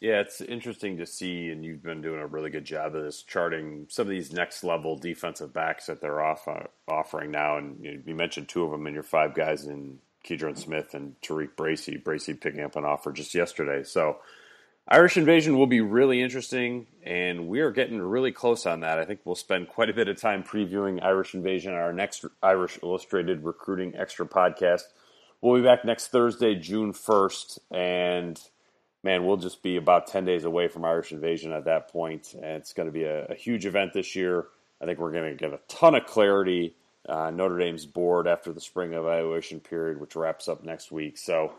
Yeah, 0.00 0.20
it's 0.20 0.40
interesting 0.40 0.98
to 0.98 1.06
see, 1.06 1.50
and 1.50 1.64
you've 1.64 1.82
been 1.82 2.02
doing 2.02 2.20
a 2.20 2.26
really 2.26 2.50
good 2.50 2.66
job 2.66 2.94
of 2.94 3.04
this, 3.04 3.22
charting 3.22 3.86
some 3.88 4.06
of 4.06 4.10
these 4.10 4.30
next 4.32 4.62
level 4.62 4.96
defensive 4.96 5.54
backs 5.54 5.86
that 5.86 6.02
they're 6.02 6.20
off, 6.20 6.46
uh, 6.48 6.64
offering 6.86 7.30
now. 7.30 7.56
And 7.56 7.82
you, 7.82 8.02
you, 8.04 8.14
mentioned 8.14 8.48
two 8.48 8.62
of 8.64 8.72
them 8.72 8.86
in 8.86 8.92
your 8.92 9.02
five 9.02 9.34
guys 9.34 9.64
in 9.66 9.98
Keidron 10.26 10.58
Smith 10.58 10.94
and 10.94 11.20
TaRiq 11.20 11.56
Bracy. 11.56 11.96
Bracy 11.96 12.34
picking 12.34 12.60
up 12.60 12.76
an 12.76 12.84
offer 12.84 13.12
just 13.12 13.34
yesterday. 13.34 13.82
So 13.84 14.18
Irish 14.88 15.16
Invasion 15.16 15.58
will 15.58 15.66
be 15.66 15.80
really 15.80 16.22
interesting, 16.22 16.86
and 17.02 17.48
we 17.48 17.58
are 17.58 17.72
getting 17.72 18.00
really 18.00 18.30
close 18.30 18.66
on 18.66 18.80
that. 18.80 19.00
I 19.00 19.04
think 19.04 19.20
we'll 19.24 19.34
spend 19.34 19.68
quite 19.68 19.90
a 19.90 19.94
bit 19.94 20.06
of 20.06 20.20
time 20.20 20.44
previewing 20.44 21.02
Irish 21.02 21.34
Invasion, 21.34 21.72
on 21.72 21.78
our 21.80 21.92
next 21.92 22.24
Irish 22.40 22.78
Illustrated 22.84 23.42
Recruiting 23.42 23.96
Extra 23.96 24.26
podcast. 24.26 24.82
We'll 25.40 25.56
be 25.60 25.64
back 25.64 25.84
next 25.84 26.08
Thursday, 26.08 26.54
June 26.54 26.92
1st, 26.92 27.58
and 27.72 28.40
man, 29.02 29.26
we'll 29.26 29.38
just 29.38 29.60
be 29.64 29.76
about 29.76 30.06
10 30.06 30.24
days 30.24 30.44
away 30.44 30.68
from 30.68 30.84
Irish 30.84 31.10
Invasion 31.10 31.52
at 31.52 31.64
that 31.64 31.90
point, 31.90 32.34
and 32.34 32.44
it's 32.44 32.72
going 32.72 32.86
to 32.86 32.92
be 32.92 33.02
a, 33.02 33.26
a 33.26 33.34
huge 33.34 33.66
event 33.66 33.92
this 33.92 34.14
year. 34.14 34.46
I 34.80 34.84
think 34.84 35.00
we're 35.00 35.12
going 35.12 35.30
to 35.30 35.36
get 35.36 35.52
a 35.52 35.60
ton 35.66 35.96
of 35.96 36.06
clarity. 36.06 36.76
Uh, 37.08 37.30
Notre 37.30 37.58
Dame's 37.58 37.86
board 37.86 38.26
after 38.26 38.52
the 38.52 38.60
spring 38.60 38.92
evaluation 38.92 39.60
period, 39.60 40.00
which 40.00 40.16
wraps 40.16 40.48
up 40.48 40.64
next 40.64 40.90
week. 40.90 41.18
So 41.18 41.52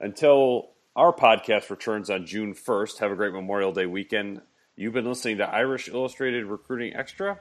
until 0.00 0.70
our 0.98 1.12
podcast 1.12 1.70
returns 1.70 2.10
on 2.10 2.26
June 2.26 2.54
1st. 2.54 2.98
Have 2.98 3.12
a 3.12 3.14
great 3.14 3.32
Memorial 3.32 3.70
Day 3.70 3.86
weekend. 3.86 4.40
You've 4.74 4.94
been 4.94 5.06
listening 5.06 5.38
to 5.38 5.48
Irish 5.48 5.88
Illustrated 5.88 6.44
Recruiting 6.46 6.92
Extra. 6.96 7.38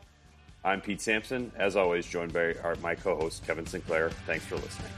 I'm 0.63 0.80
Pete 0.80 1.02
Sampson, 1.02 1.52
as 1.56 1.76
always, 1.76 2.06
joined 2.06 2.34
by 2.34 2.54
our, 2.63 2.76
my 2.84 2.93
co 2.93 3.15
host, 3.15 3.48
Kevin 3.48 3.65
Sinclair. 3.65 4.12
Thanks 4.28 4.46
for 4.46 4.58
listening. 4.58 4.91